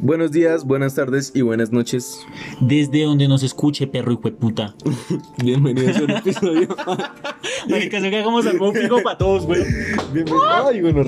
Buenos 0.00 0.30
días, 0.30 0.64
buenas 0.64 0.94
tardes 0.94 1.32
y 1.34 1.40
buenas 1.42 1.72
noches. 1.72 2.20
Desde 2.60 3.02
donde 3.02 3.26
nos 3.26 3.42
escuche, 3.42 3.86
perro 3.88 4.12
y 4.12 4.16
puta. 4.16 4.74
Bienvenidos 5.42 5.96
a 5.96 6.04
un 6.04 6.10
episodio. 6.12 6.68
Marica, 7.68 8.00
se 8.00 8.10
queda 8.10 8.22
como 8.22 8.40
salmón 8.42 8.74
fijo 8.74 9.02
para 9.02 9.18
todos, 9.18 9.44
güey. 9.46 9.62
Bienven- 10.14 10.38
Ay, 10.68 10.80
bueno, 10.82 11.02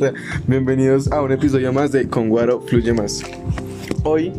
Bienvenidos 0.48 1.10
a 1.12 1.22
un 1.22 1.30
episodio 1.30 1.72
más 1.72 1.92
de 1.92 2.08
Con 2.08 2.28
Guaro 2.30 2.60
Fluye 2.62 2.92
Más. 2.92 3.22
Hoy, 4.02 4.32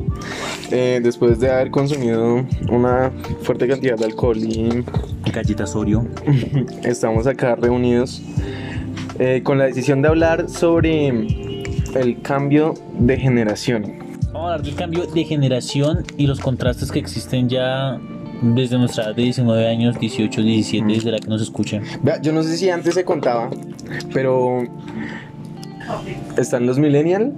eh, 0.69 0.99
después 1.01 1.39
de 1.39 1.49
haber 1.49 1.71
consumido 1.71 2.45
una 2.69 3.11
fuerte 3.43 3.67
cantidad 3.69 3.97
de 3.97 4.05
alcohol 4.05 4.37
y 4.37 4.83
Galletas 5.31 5.75
Oreo. 5.77 6.05
estamos 6.83 7.25
acá 7.25 7.55
reunidos 7.55 8.21
eh, 9.17 9.41
con 9.45 9.57
la 9.57 9.65
decisión 9.65 10.01
de 10.01 10.09
hablar 10.09 10.49
sobre 10.49 11.07
el 11.95 12.21
cambio 12.21 12.73
de 12.99 13.17
generación. 13.17 14.00
Vamos 14.33 14.49
a 14.49 14.53
hablar 14.53 14.61
del 14.65 14.75
cambio 14.75 15.05
de 15.07 15.23
generación 15.25 16.03
y 16.17 16.25
los 16.27 16.39
contrastes 16.39 16.91
que 16.91 16.99
existen 16.99 17.49
ya 17.49 17.99
desde 18.41 18.77
nuestra 18.77 19.05
edad 19.05 19.15
de 19.15 19.23
19 19.23 19.67
años, 19.67 19.99
18, 19.99 20.41
17, 20.41 20.85
desde 20.87 21.11
la 21.11 21.19
que 21.19 21.27
nos 21.27 21.41
escuchen. 21.41 21.83
Vea, 22.01 22.21
yo 22.21 22.31
no 22.31 22.41
sé 22.43 22.55
si 22.57 22.69
antes 22.69 22.93
se 22.95 23.03
contaba, 23.03 23.49
pero 24.13 24.63
están 26.37 26.65
los 26.65 26.79
millennial, 26.79 27.33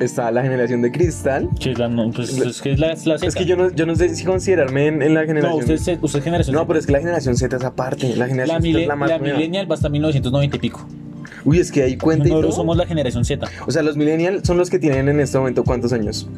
está 0.00 0.30
la 0.32 0.42
generación 0.42 0.80
de 0.80 0.90
cristal. 0.90 1.50
La, 1.76 1.88
no, 1.88 2.10
pues, 2.12 2.30
es 2.38 2.62
que 2.62 2.72
es 2.72 2.78
la, 2.80 2.88
la 2.88 2.96
Z. 2.96 3.26
Es 3.26 3.34
que 3.34 3.44
yo 3.44 3.56
no, 3.56 3.70
yo 3.70 3.84
no 3.84 3.94
sé 3.94 4.08
si 4.14 4.24
considerarme 4.24 4.86
en, 4.86 5.02
en 5.02 5.12
la 5.14 5.20
No, 5.20 5.26
generación. 5.26 5.58
usted, 5.60 5.74
es- 5.74 5.98
usted 6.02 6.18
es 6.20 6.24
generación 6.24 6.54
No, 6.54 6.60
Z. 6.60 6.66
pero 6.68 6.78
es 6.80 6.86
que 6.86 6.92
la 6.92 6.98
generación 7.00 7.36
Z 7.36 7.56
es 7.56 7.64
aparte. 7.64 8.16
La 8.16 8.26
generación 8.26 8.48
la, 8.48 8.60
Z 8.60 8.60
mile- 8.62 8.82
es 8.82 8.88
la 8.88 8.96
más 8.96 9.10
la 9.10 9.18
millennial 9.18 9.70
va 9.70 9.74
hasta 9.74 9.90
1990 9.90 10.56
y 10.56 10.60
pico. 10.60 10.86
Uy, 11.44 11.58
es 11.60 11.70
que 11.72 11.82
hay 11.82 11.96
cuenta 11.96 12.26
y 12.26 12.30
Nosotros 12.30 12.50
todo. 12.54 12.62
somos 12.62 12.76
la 12.76 12.86
generación 12.86 13.24
Z. 13.24 13.46
O 13.66 13.70
sea, 13.70 13.82
los 13.82 13.96
millennial 13.96 14.44
son 14.44 14.58
los 14.58 14.70
que 14.70 14.78
tienen 14.78 15.08
en 15.08 15.20
este 15.20 15.38
momento 15.38 15.64
cuántos 15.64 15.92
años? 15.92 16.28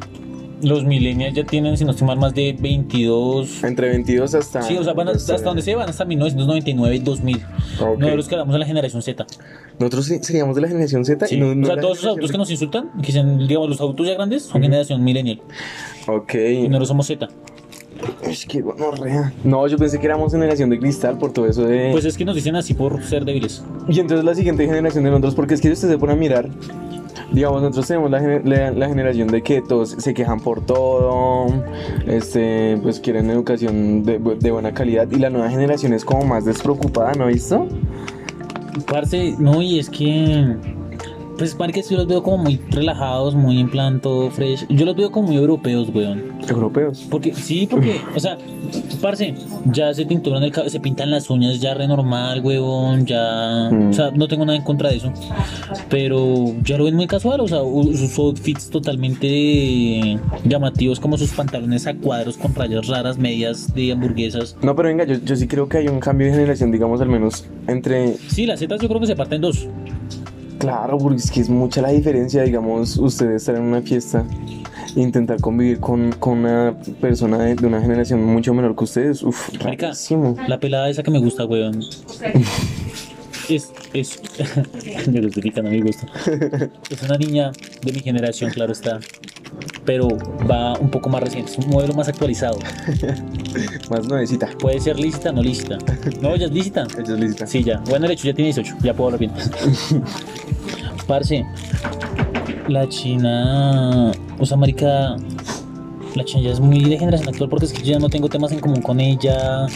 Los 0.63 0.83
millennials 0.85 1.33
ya 1.35 1.43
tienen, 1.43 1.75
si 1.75 1.83
no 1.85 1.89
estoy 1.91 2.05
mal, 2.05 2.19
más 2.19 2.35
de 2.35 2.55
22. 2.59 3.63
Entre 3.63 3.89
22 3.89 4.35
hasta. 4.35 4.61
Sí, 4.61 4.77
o 4.77 4.83
sea, 4.83 4.93
van 4.93 5.07
a- 5.07 5.11
hasta 5.13 5.37
donde 5.39 5.63
se 5.63 5.73
van, 5.73 5.89
hasta 5.89 6.05
1999, 6.05 6.99
2000. 6.99 7.37
Ok. 7.79 7.97
Nosotros 7.99 8.27
quedamos 8.27 8.53
en 8.53 8.59
la 8.59 8.65
generación 8.67 9.01
Z. 9.01 9.25
Nosotros 9.79 10.05
sí- 10.05 10.19
seríamos 10.21 10.55
de 10.55 10.61
la 10.61 10.67
generación 10.67 11.03
Z. 11.03 11.25
Sí. 11.25 11.35
y 11.35 11.39
no- 11.39 11.55
no 11.55 11.63
o 11.63 11.65
sea, 11.65 11.75
la 11.77 11.81
todos 11.81 11.97
esos 11.97 12.01
generación- 12.03 12.19
autos 12.19 12.31
que 12.31 12.37
nos 12.37 12.51
insultan, 12.51 12.91
que 13.01 13.07
dicen, 13.07 13.47
digamos, 13.47 13.69
los 13.69 13.81
autos 13.81 14.05
ya 14.05 14.13
grandes, 14.13 14.43
son 14.43 14.61
generación 14.61 15.03
millennial. 15.03 15.41
Ok. 16.07 16.35
Y 16.35 16.67
nosotros 16.67 16.87
somos 16.89 17.07
Z. 17.07 17.27
Es 18.23 18.45
que 18.45 18.61
bueno, 18.61 18.91
rea. 18.91 19.33
No, 19.43 19.67
yo 19.67 19.77
pensé 19.77 19.99
que 19.99 20.05
éramos 20.05 20.31
generación 20.31 20.69
de 20.69 20.79
cristal 20.79 21.17
por 21.17 21.31
todo 21.31 21.47
eso 21.47 21.63
de. 21.65 21.89
Pues 21.91 22.05
es 22.05 22.17
que 22.17 22.25
nos 22.25 22.35
dicen 22.35 22.55
así 22.55 22.73
por 22.73 23.03
ser 23.03 23.25
débiles. 23.25 23.63
Y 23.87 23.99
entonces 23.99 24.23
la 24.25 24.33
siguiente 24.35 24.65
generación 24.65 25.03
de 25.03 25.09
nosotros, 25.09 25.35
porque 25.35 25.53
es 25.55 25.61
que 25.61 25.71
usted 25.71 25.89
se 25.89 25.97
pone 25.97 26.13
a 26.13 26.15
mirar, 26.15 26.49
digamos, 27.31 27.61
nosotros 27.61 27.87
tenemos 27.87 28.09
la, 28.11 28.19
la- 28.43 28.71
la 28.71 28.87
generación 28.87 29.27
de 29.27 29.41
que 29.41 29.61
todos 29.61 29.89
se 29.97 30.13
quejan 30.13 30.39
por 30.39 30.65
todo, 30.65 31.47
este, 32.07 32.77
pues 32.81 32.99
quieren 32.99 33.29
educación 33.29 34.03
de, 34.03 34.19
de 34.19 34.51
buena 34.51 34.73
calidad, 34.73 35.07
y 35.11 35.15
la 35.17 35.29
nueva 35.29 35.49
generación 35.49 35.93
es 35.93 36.03
como 36.05 36.25
más 36.25 36.45
despreocupada, 36.45 37.13
¿no 37.13 37.25
ha 37.25 37.27
visto? 37.27 37.67
Parce, 38.87 39.35
no, 39.37 39.61
y 39.61 39.79
es 39.79 39.89
que. 39.89 40.55
Pues, 41.41 41.57
marica, 41.57 41.81
yo 41.81 41.97
los 41.97 42.05
veo 42.05 42.21
como 42.21 42.37
muy 42.37 42.61
relajados, 42.69 43.33
muy 43.33 43.59
en 43.59 43.67
plan 43.67 43.99
todo 43.99 44.29
fresh. 44.29 44.67
Yo 44.69 44.85
los 44.85 44.95
veo 44.95 45.09
como 45.09 45.29
muy 45.29 45.37
europeos, 45.37 45.89
weón. 45.91 46.21
Europeos. 46.47 47.07
Porque, 47.09 47.33
sí, 47.33 47.67
porque, 47.67 47.99
o 48.15 48.19
sea, 48.19 48.37
parce, 49.01 49.33
ya 49.65 49.91
se 49.91 50.05
tinturan 50.05 50.43
el 50.43 50.53
se 50.53 50.79
pintan 50.79 51.09
las 51.09 51.31
uñas 51.31 51.59
ya 51.59 51.73
re 51.73 51.87
normal, 51.87 52.41
huevón, 52.43 53.07
ya. 53.07 53.69
Mm. 53.71 53.89
O 53.89 53.93
sea, 53.93 54.11
no 54.11 54.27
tengo 54.27 54.45
nada 54.45 54.55
en 54.55 54.63
contra 54.63 54.89
de 54.89 54.97
eso. 54.97 55.11
Pero 55.89 56.53
ya 56.63 56.77
lo 56.77 56.83
ven 56.83 56.95
muy 56.95 57.07
casual, 57.07 57.41
o 57.41 57.47
sea, 57.47 57.57
sus 57.57 58.19
outfits 58.19 58.69
totalmente 58.69 60.19
llamativos, 60.43 60.99
como 60.99 61.17
sus 61.17 61.31
pantalones 61.31 61.87
a 61.87 61.95
cuadros 61.95 62.37
con 62.37 62.53
rayas 62.53 62.85
raras, 62.85 63.17
medias 63.17 63.73
de 63.73 63.93
hamburguesas. 63.93 64.55
No, 64.61 64.75
pero 64.75 64.89
venga, 64.89 65.05
yo, 65.05 65.15
yo 65.15 65.35
sí 65.35 65.47
creo 65.47 65.67
que 65.67 65.79
hay 65.79 65.87
un 65.87 66.01
cambio 66.01 66.27
de 66.27 66.33
generación, 66.33 66.71
digamos, 66.71 67.01
al 67.01 67.09
menos 67.09 67.45
entre... 67.67 68.13
Sí, 68.13 68.45
las 68.45 68.59
zetas 68.59 68.79
yo 68.79 68.87
creo 68.87 68.99
que 68.99 69.07
se 69.07 69.15
parten 69.15 69.37
en 69.37 69.41
dos. 69.41 69.67
Claro, 70.61 70.99
porque 70.99 71.17
es 71.17 71.31
que 71.31 71.41
es 71.41 71.49
mucha 71.49 71.81
la 71.81 71.89
diferencia, 71.89 72.43
digamos, 72.43 72.95
usted 72.97 73.31
estar 73.31 73.55
en 73.55 73.63
una 73.63 73.81
fiesta 73.81 74.23
e 74.95 75.01
intentar 75.01 75.41
convivir 75.41 75.79
con, 75.79 76.11
con 76.13 76.37
una 76.37 76.75
persona 77.01 77.39
de, 77.39 77.55
de 77.55 77.65
una 77.65 77.81
generación 77.81 78.23
mucho 78.23 78.53
menor 78.53 78.75
que 78.75 78.83
ustedes. 78.83 79.23
Uf, 79.23 79.49
Marica, 79.63 79.87
rarísimo. 79.87 80.35
La 80.47 80.59
pelada 80.59 80.87
esa 80.87 81.01
que 81.01 81.09
me 81.09 81.17
gusta, 81.17 81.45
weón. 81.45 81.83
Es, 83.49 83.71
es, 83.93 84.21
me 85.11 85.19
lo 85.19 85.29
estoy 85.29 85.41
quitando 85.41 85.71
a 85.71 85.73
mi 85.73 85.81
gusto. 85.81 86.05
Es 86.91 87.01
una 87.01 87.17
niña 87.17 87.51
de 87.81 87.91
mi 87.91 87.99
generación, 87.99 88.51
claro 88.51 88.71
está. 88.71 88.99
Pero 89.85 90.07
va 90.49 90.77
un 90.77 90.89
poco 90.89 91.09
más 91.09 91.21
reciente, 91.21 91.51
es 91.51 91.57
un 91.57 91.69
modelo 91.69 91.93
más 91.93 92.07
actualizado. 92.07 92.59
Más 93.89 94.07
nuevecita. 94.07 94.47
Puede 94.57 94.79
ser 94.79 94.97
lícita, 94.97 95.31
no 95.33 95.41
lícita. 95.41 95.77
No, 96.21 96.33
ella 96.33 96.45
es 96.45 96.51
lícita. 96.51 96.87
Ella 96.97 97.13
es 97.13 97.19
lícita. 97.19 97.47
Sí, 97.47 97.63
ya. 97.63 97.81
Bueno, 97.89 98.05
el 98.05 98.13
hecho 98.13 98.27
ya 98.27 98.33
tiene 98.33 98.53
18, 98.53 98.77
ya 98.81 98.93
puedo 98.93 99.09
hablar 99.09 99.19
bien. 99.19 99.31
Parce, 101.07 101.45
la 102.69 102.87
China. 102.87 104.11
O 104.39 104.45
sea, 104.45 104.55
marica. 104.55 105.17
La 106.15 106.23
China 106.23 106.43
ya 106.43 106.51
es 106.51 106.59
muy 106.59 106.83
de 106.83 106.97
generación 106.97 107.29
actual 107.29 107.49
porque 107.49 107.65
es 107.65 107.73
que 107.73 107.81
yo 107.81 107.93
ya 107.93 107.99
no 107.99 108.09
tengo 108.09 108.29
temas 108.29 108.51
en 108.51 108.59
común 108.59 108.81
con 108.81 108.99
ella. 108.99 109.67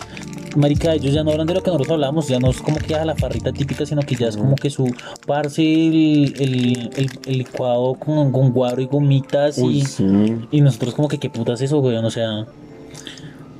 Marica, 0.55 0.93
ellos 0.93 1.13
ya 1.13 1.23
no 1.23 1.31
hablan 1.31 1.47
de 1.47 1.53
lo 1.53 1.61
que 1.63 1.69
nosotros 1.69 1.91
hablamos, 1.91 2.27
ya 2.27 2.39
no 2.39 2.49
es 2.49 2.61
como 2.61 2.77
que 2.77 2.95
a 2.95 3.03
la 3.05 3.15
farrita 3.15 3.51
típica, 3.51 3.85
sino 3.85 4.01
que 4.01 4.15
ya 4.15 4.27
es 4.29 4.37
como 4.37 4.55
que 4.55 4.69
su 4.69 4.93
parce, 5.27 5.61
el, 5.63 6.33
el, 6.39 6.89
el- 6.95 7.09
el 7.25 7.37
licuado 7.37 7.93
con, 7.95 8.31
con 8.31 8.51
guaro 8.51 8.81
y 8.81 8.85
gomitas 8.85 9.57
Uy, 9.57 9.79
y, 9.79 9.81
sí. 9.85 10.05
y 10.51 10.61
nosotros 10.61 10.93
como 10.95 11.07
que 11.07 11.17
qué 11.17 11.29
putas 11.29 11.61
eso, 11.61 11.79
weón, 11.79 12.05
o 12.05 12.09
sea... 12.11 12.45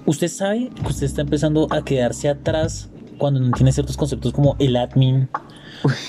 Usted 0.08 0.28
sabe 0.28 0.70
que 0.70 0.88
usted 0.88 1.08
está 1.08 1.22
empezando 1.22 1.68
a 1.72 1.84
quedarse 1.84 2.30
atrás 2.30 2.90
cuando 3.18 3.40
no 3.40 3.48
entiende 3.48 3.72
ciertos 3.72 3.98
conceptos 3.98 4.34
como 4.34 4.56
el 4.60 4.76
admin, 4.76 5.30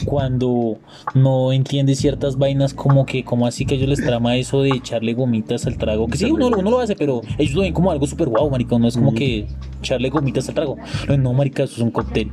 cuando 0.04 0.78
no 1.14 1.52
entiende 1.52 1.94
ciertas 1.94 2.38
vainas 2.38 2.74
como 2.74 3.04
que, 3.06 3.24
como 3.24 3.46
así 3.46 3.66
que 3.66 3.74
ellos 3.74 3.88
les 3.88 4.04
trama 4.04 4.36
eso 4.36 4.62
de 4.62 4.70
echarle 4.70 5.14
gomitas 5.14 5.66
al 5.66 5.76
trago, 5.76 6.06
que 6.08 6.18
sí, 6.18 6.30
uno, 6.30 6.48
uno 6.48 6.70
lo 6.70 6.80
hace, 6.80 6.96
pero 6.96 7.20
ellos 7.38 7.54
lo 7.54 7.62
ven 7.62 7.72
como 7.72 7.90
algo 7.90 8.06
súper 8.06 8.28
guau, 8.28 8.50
marica, 8.50 8.78
no 8.78 8.88
es 8.88 8.96
como 8.96 9.12
que 9.12 9.46
echarle 9.80 10.08
gomitas 10.10 10.48
al 10.48 10.54
trago, 10.54 10.76
no, 11.08 11.16
no, 11.16 11.32
marica, 11.32 11.64
eso 11.64 11.74
es 11.76 11.82
un 11.82 11.90
cóctel. 11.90 12.30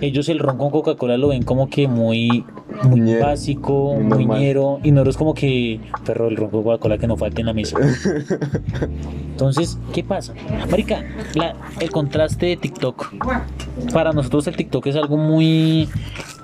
Ellos 0.00 0.28
el 0.28 0.38
ron 0.38 0.58
con 0.58 0.70
Coca-Cola 0.70 1.16
lo 1.16 1.28
ven 1.28 1.42
como 1.44 1.68
que 1.70 1.88
muy, 1.88 2.44
muy 2.82 3.00
Ñero. 3.00 3.24
básico, 3.26 3.94
Muy 3.94 4.26
ñero, 4.26 4.80
y 4.82 4.90
no 4.90 5.02
es 5.02 5.16
como 5.16 5.34
que, 5.34 5.80
perro, 6.04 6.28
el 6.28 6.36
ron 6.36 6.50
con 6.50 6.62
Coca-Cola 6.62 6.98
que 6.98 7.06
no 7.06 7.16
falte 7.16 7.40
en 7.40 7.46
la 7.46 7.52
mesa. 7.54 7.76
Entonces, 9.30 9.78
¿qué 9.92 10.04
pasa? 10.04 10.34
Marica, 10.70 11.02
la- 11.34 11.54
el 11.80 11.90
contraste 11.90 12.46
de 12.46 12.56
TikTok. 12.56 13.14
Para 13.92 14.12
nosotros 14.12 14.46
el 14.46 14.56
TikTok 14.56 14.86
es 14.86 14.96
algo 14.96 15.16
muy, 15.16 15.88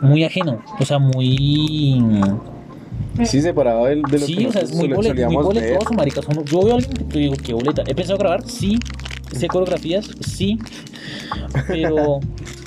muy 0.01 0.25
ajeno. 0.25 0.61
O 0.79 0.85
sea, 0.85 0.99
muy... 0.99 2.03
Sí, 3.25 3.43
separado 3.43 3.85
del- 3.87 4.03
de, 4.03 4.19
lo 4.19 4.27
Sí, 4.27 4.37
que 4.37 4.47
o 4.49 4.53
sea, 4.53 4.63
es 4.63 4.73
muy, 4.75 4.89
nosotros 4.89 4.97
bolet, 4.97 5.15
muy 5.15 5.25
solíamos 5.35 5.55
ver. 5.55 5.65
boletoso, 5.71 5.95
marica. 5.95 6.23
Son- 6.23 6.45
yo 6.45 6.63
veo 6.65 6.73
a 6.75 6.77
alguien 6.79 7.07
y 7.13 7.19
digo, 7.19 7.35
qué 7.43 7.53
boleta. 7.53 7.83
He 7.87 7.95
pensado 7.95 8.19
grabar, 8.19 8.43
sí. 8.49 8.79
Sé 9.33 9.47
coreografías, 9.47 10.09
sí. 10.21 10.59
Pero... 11.69 12.21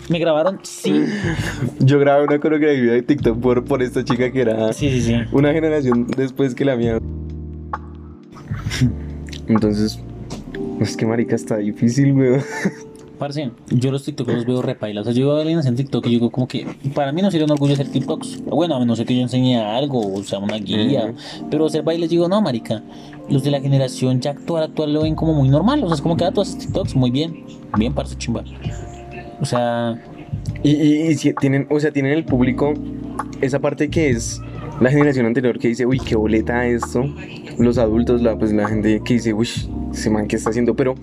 ¿Me 0.09 0.19
grabaron? 0.19 0.59
Sí. 0.63 1.05
Yo 1.79 1.99
grabé 1.99 2.25
una 2.25 2.39
coreografía 2.39 2.91
de 2.91 3.01
TikTok 3.01 3.39
por, 3.39 3.63
por 3.63 3.81
esta 3.81 4.03
chica 4.03 4.31
que 4.31 4.41
era 4.41 4.73
Sí, 4.73 4.89
sí, 4.89 5.01
sí. 5.01 5.15
una 5.31 5.53
generación 5.53 6.07
después 6.07 6.53
que 6.55 6.65
la 6.65 6.75
mía. 6.75 6.99
Entonces, 9.47 9.99
es 10.79 10.97
que 10.97 11.05
marica 11.05 11.35
está 11.35 11.57
difícil, 11.57 12.13
weón. 12.13 12.41
Parce, 13.19 13.51
yo 13.69 13.91
los 13.91 14.03
TikToks 14.03 14.33
los 14.33 14.45
veo 14.45 14.61
repailas. 14.61 15.03
O 15.03 15.05
sea, 15.05 15.13
yo 15.13 15.27
veo 15.27 15.37
a 15.37 15.41
alguien 15.41 15.57
hacer 15.57 15.75
TikTok 15.75 16.05
y 16.07 16.09
yo 16.09 16.13
digo 16.15 16.31
como 16.31 16.47
que 16.47 16.67
para 16.93 17.13
mí 17.13 17.21
no 17.21 17.31
sería 17.31 17.45
un 17.45 17.51
orgullo 17.51 17.73
hacer 17.73 17.87
TikToks. 17.89 18.43
Bueno, 18.43 18.75
a 18.75 18.79
menos 18.79 18.99
que 18.99 19.15
yo 19.15 19.21
enseñe 19.21 19.55
algo, 19.55 20.13
o 20.13 20.23
sea, 20.23 20.39
una 20.39 20.57
guía. 20.57 21.13
Pero 21.49 21.67
hacer 21.67 21.83
bailes 21.83 22.09
digo, 22.09 22.27
no, 22.27 22.41
marica. 22.41 22.83
Los 23.29 23.43
de 23.43 23.51
la 23.51 23.61
generación 23.61 24.19
ya 24.19 24.31
actual, 24.31 24.63
actual 24.63 24.93
lo 24.93 25.03
ven 25.03 25.15
como 25.15 25.33
muy 25.33 25.47
normal. 25.47 25.81
O 25.83 25.87
sea, 25.87 25.95
es 25.95 26.01
como 26.01 26.17
que 26.17 26.25
ah, 26.25 26.31
tú 26.31 26.41
haces 26.41 26.57
TikToks, 26.57 26.95
muy 26.95 27.11
bien. 27.11 27.45
Bien, 27.77 27.93
parce, 27.93 28.17
chimba. 28.17 28.43
O 29.43 29.45
sea, 29.45 29.99
Y, 30.63 30.71
y, 30.71 31.07
y 31.07 31.15
si 31.15 31.33
tienen, 31.33 31.67
o 31.69 31.77
sea, 31.79 31.91
tienen 31.91 32.13
el 32.13 32.23
público 32.23 32.73
esa 33.41 33.59
parte 33.59 33.89
que 33.89 34.09
es 34.09 34.39
la 34.79 34.89
generación 34.89 35.25
anterior 35.25 35.59
que 35.59 35.67
dice, 35.67 35.85
uy, 35.85 35.99
qué 35.99 36.15
boleta 36.15 36.65
esto. 36.65 37.03
Los 37.57 37.77
adultos, 37.77 38.21
la, 38.21 38.37
pues 38.37 38.53
la 38.53 38.69
gente 38.69 39.01
que 39.03 39.15
dice, 39.15 39.33
uy, 39.33 39.49
ese 39.91 40.09
man 40.09 40.27
que 40.27 40.37
está 40.37 40.49
haciendo, 40.49 40.75
pero 40.75 40.95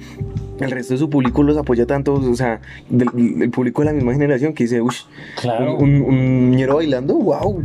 el 0.59 0.71
resto 0.71 0.95
de 0.95 0.99
su 0.99 1.11
público 1.11 1.43
los 1.43 1.59
apoya 1.59 1.85
tanto, 1.85 2.15
o 2.15 2.35
sea, 2.35 2.63
del, 2.89 3.09
el 3.43 3.51
público 3.51 3.83
de 3.83 3.87
la 3.87 3.93
misma 3.93 4.15
generación 4.15 4.55
que 4.55 4.65
dice, 4.65 4.81
uy, 4.81 4.95
claro. 5.39 5.77
un, 5.77 5.91
un, 5.97 6.03
un 6.03 6.51
ñero 6.53 6.77
bailando, 6.77 7.15
wow. 7.15 7.61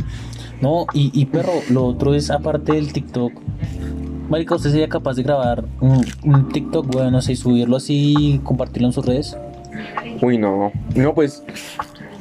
No, 0.60 0.86
y, 0.92 1.10
y 1.14 1.24
perro, 1.24 1.54
lo 1.70 1.86
otro 1.86 2.14
es 2.14 2.30
aparte 2.30 2.72
del 2.72 2.92
TikTok. 2.92 3.32
Marica, 4.28 4.56
¿usted 4.56 4.70
sería 4.70 4.88
capaz 4.88 5.14
de 5.14 5.22
grabar 5.22 5.64
un, 5.80 6.04
un 6.24 6.48
TikTok, 6.50 6.86
bueno, 6.86 7.10
no 7.10 7.22
sé, 7.22 7.32
y 7.32 7.36
subirlo 7.36 7.76
así 7.76 8.14
y 8.18 8.38
compartirlo 8.40 8.88
en 8.88 8.92
sus 8.92 9.06
redes? 9.06 9.38
Uy, 10.22 10.38
no. 10.38 10.72
No, 10.94 11.14
pues, 11.14 11.42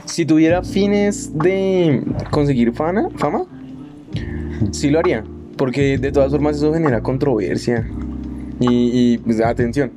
si 0.05 0.25
tuviera 0.25 0.63
fines 0.63 1.37
de 1.37 2.03
conseguir 2.31 2.73
fama, 2.73 3.09
fama, 3.17 3.45
sí 4.71 4.89
lo 4.89 4.99
haría. 4.99 5.23
Porque 5.57 5.97
de 5.97 6.11
todas 6.11 6.31
formas 6.31 6.57
eso 6.57 6.73
genera 6.73 7.01
controversia. 7.01 7.87
Y, 8.59 9.13
y 9.13 9.17
pues, 9.19 9.41
atención. 9.41 9.91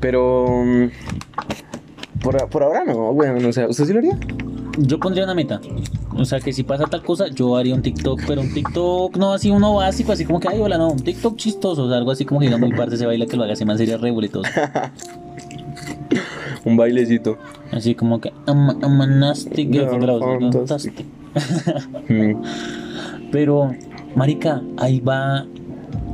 Pero. 0.00 0.46
mm, 0.64 0.86
Por, 2.22 2.48
por 2.48 2.62
ahora 2.62 2.84
no, 2.84 3.10
weón. 3.10 3.44
O 3.44 3.52
sea, 3.52 3.68
¿usted 3.68 3.84
sí 3.86 3.92
lo 3.92 3.98
haría? 3.98 4.18
Yo 4.78 4.98
pondría 4.98 5.24
una 5.24 5.34
meta. 5.34 5.60
O 6.16 6.24
sea, 6.24 6.40
que 6.40 6.52
si 6.52 6.62
pasa 6.62 6.84
tal 6.84 7.02
cosa, 7.02 7.26
yo 7.28 7.56
haría 7.56 7.74
un 7.74 7.82
TikTok, 7.82 8.20
pero 8.26 8.42
un 8.42 8.52
TikTok 8.52 9.16
no 9.16 9.32
así 9.32 9.50
uno 9.50 9.74
básico, 9.74 10.12
así 10.12 10.24
como 10.24 10.40
que, 10.40 10.48
ay, 10.48 10.60
hola, 10.60 10.76
no, 10.78 10.90
un 10.90 11.00
TikTok 11.02 11.36
chistoso, 11.36 11.84
o 11.84 11.88
sea, 11.88 11.96
algo 11.98 12.10
así 12.10 12.24
como 12.24 12.38
que 12.40 12.46
diga 12.46 12.58
muy 12.58 12.72
parte 12.72 12.94
ese 12.96 13.06
baile 13.06 13.26
que 13.26 13.36
lo 13.36 13.44
haga, 13.44 13.56
se 13.56 13.64
man 13.64 13.78
sería 13.78 13.96
re 13.96 14.10
boletoso. 14.10 14.50
Un 16.64 16.76
bailecito. 16.76 17.38
Así 17.70 17.94
como 17.94 18.20
que, 18.20 18.32
I'm, 18.46 18.70
I'm 18.82 19.00
a 19.00 19.06
nasty 19.06 19.64
girl, 19.64 19.88
fantastic. 19.90 20.94
fantastic. 20.94 21.06
Mm. 22.08 22.42
Pero, 23.32 23.74
marica, 24.14 24.62
ahí 24.76 25.00
va 25.00 25.46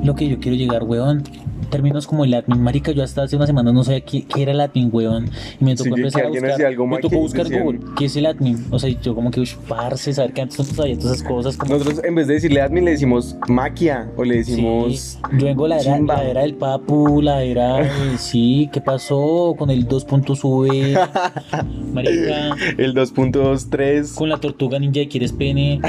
lo 0.02 0.14
que 0.14 0.28
yo 0.28 0.38
quiero 0.38 0.56
llegar, 0.56 0.84
weón. 0.84 1.24
Términos 1.70 2.06
como 2.06 2.24
el 2.24 2.34
admin, 2.34 2.62
marica, 2.62 2.92
yo 2.92 3.02
hasta 3.02 3.22
hace 3.22 3.36
una 3.36 3.46
semana 3.46 3.72
no 3.72 3.84
sabía 3.84 4.00
qué, 4.00 4.24
qué 4.24 4.42
era 4.42 4.52
el 4.52 4.60
admin, 4.60 4.88
weón. 4.92 5.30
Y 5.60 5.64
me 5.64 5.76
Sí, 5.76 5.84
tocó 5.84 5.94
que 5.96 6.00
empezar 6.02 6.24
a 6.24 6.28
buscar, 6.28 6.62
algo 6.66 6.86
me 6.86 6.90
mal 6.92 7.00
tocó 7.00 7.10
que 7.10 7.20
buscar 7.20 7.44
decían. 7.44 7.62
Google, 7.64 7.80
¿qué 7.96 8.04
es 8.06 8.16
el 8.16 8.26
admin? 8.26 8.66
O 8.70 8.78
sea, 8.78 8.90
yo 8.90 9.14
como 9.14 9.30
que, 9.30 9.44
parce, 9.68 10.12
saber 10.12 10.32
que 10.32 10.40
antes 10.42 10.58
no 10.58 10.64
sabía 10.64 10.98
todas 10.98 11.16
esas 11.16 11.28
cosas, 11.28 11.56
como... 11.56 11.74
Nosotros 11.74 12.00
en 12.04 12.14
vez 12.14 12.26
de 12.26 12.34
decirle 12.34 12.60
admin 12.60 12.84
le 12.84 12.92
decimos 12.92 13.36
maquia 13.48 14.10
o 14.16 14.24
le 14.24 14.36
decimos. 14.36 14.94
Sí, 14.94 15.18
yo 15.38 15.46
vengo 15.46 15.68
la 15.68 15.78
era, 15.78 15.98
la 16.00 16.24
era 16.24 16.40
del 16.42 16.54
papu, 16.54 17.20
la 17.22 17.42
era 17.42 17.76
de, 17.76 18.18
sí, 18.18 18.68
¿qué 18.72 18.80
pasó 18.80 19.54
con 19.58 19.70
el 19.70 19.86
2.sube? 19.88 20.98
Marica, 21.92 22.56
El 22.76 22.94
2.23. 22.94 24.14
con 24.14 24.28
la 24.28 24.38
tortuga 24.38 24.78
ninja 24.78 25.00
de 25.00 25.08
quieres 25.08 25.32
pene. 25.32 25.80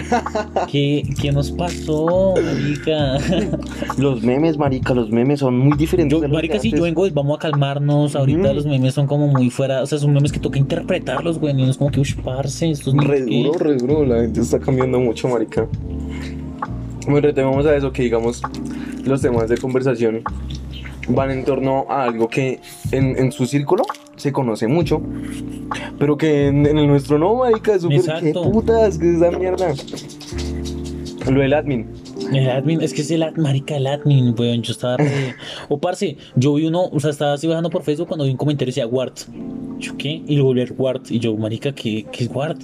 ¿Qué, 0.72 1.04
qué 1.22 1.32
nos 1.32 1.52
pasó, 1.52 2.34
marica? 2.44 3.18
Los 3.98 4.22
memes, 4.24 4.58
marica, 4.58 4.94
los 4.94 5.10
memes 5.12 5.40
son 5.40 5.58
muy 5.58 5.69
Yo, 5.78 6.20
de 6.22 6.28
los 6.28 6.32
marica, 6.32 6.60
sí, 6.60 6.72
yo 6.72 6.84
vengo, 6.84 7.06
vamos 7.14 7.38
a 7.38 7.40
calmarnos. 7.40 8.16
Ahorita 8.16 8.52
Mm. 8.52 8.56
los 8.56 8.66
memes 8.66 8.94
son 8.94 9.08
como 9.08 9.28
muy 9.28 9.50
fuera, 9.50 9.82
o 9.84 9.86
sea, 9.86 9.98
son 9.98 10.14
memes 10.14 10.32
que 10.32 10.40
toca 10.40 10.58
interpretarlos, 10.60 11.40
güey. 11.40 11.54
Y 11.54 11.64
no 11.64 11.70
es 11.70 11.78
como 11.78 11.92
que, 11.92 12.00
uy, 12.00 12.16
parce, 12.24 12.70
estos 12.70 12.94
Re 12.96 13.22
duro, 13.22 13.54
re 13.60 13.76
duro, 13.78 14.06
la 14.06 14.22
gente 14.22 14.42
está 14.42 14.60
cambiando 14.60 15.00
mucho, 15.00 15.28
marica. 15.28 15.68
Bueno, 17.06 17.22
retomamos 17.22 17.66
a 17.66 17.76
eso 17.76 17.92
que 17.92 18.04
digamos 18.04 18.42
los 19.06 19.22
temas 19.22 19.50
de 19.50 19.58
conversación 19.58 20.22
van 21.08 21.32
en 21.32 21.44
torno 21.44 21.86
a 21.90 22.04
algo 22.04 22.28
que 22.28 22.60
en, 22.92 23.18
en 23.18 23.32
su 23.32 23.46
círculo 23.48 23.84
se 24.16 24.32
conoce 24.32 24.68
mucho, 24.68 25.02
pero 25.98 26.18
que 26.18 26.48
en, 26.48 26.68
en 26.68 26.78
el 26.78 26.88
nuestro 26.88 27.18
no, 27.18 27.36
marica, 27.36 27.74
es 27.74 27.82
súper 27.82 28.34
putas, 28.34 28.98
que 29.00 29.10
es 29.10 29.16
esa 29.22 29.32
mierda. 29.32 29.74
Lo 31.32 31.40
del 31.42 31.54
admin. 31.54 31.88
El 32.34 32.50
admin, 32.50 32.82
es 32.82 32.94
que 32.94 33.02
es 33.02 33.12
el 33.12 33.24
marica, 33.38 33.78
el 33.78 33.88
admin, 33.88 34.36
weón. 34.38 34.62
Yo 34.62 34.72
estaba 34.74 34.98
re... 34.98 35.36
O 35.70 35.80
parce, 35.80 36.18
yo 36.36 36.54
vi 36.54 36.66
uno, 36.66 36.86
o 36.92 37.00
sea, 37.00 37.10
estaba 37.10 37.34
así 37.34 37.48
bajando 37.48 37.70
por 37.70 37.84
Facebook 37.84 38.08
cuando 38.08 38.26
vi 38.26 38.32
un 38.32 38.38
comentario 38.38 38.70
y 38.70 38.72
decía 38.74 38.88
Wart. 38.88 39.18
Yo, 39.80 39.98
¿qué? 39.98 40.22
Y 40.28 40.36
luego 40.36 40.54
ver 40.54 40.74
Wart. 40.78 41.10
Y 41.10 41.20
yo, 41.20 41.36
marica, 41.38 41.74
¿qué, 41.74 42.06
qué 42.12 42.26
es 42.26 42.30
Wart? 42.34 42.62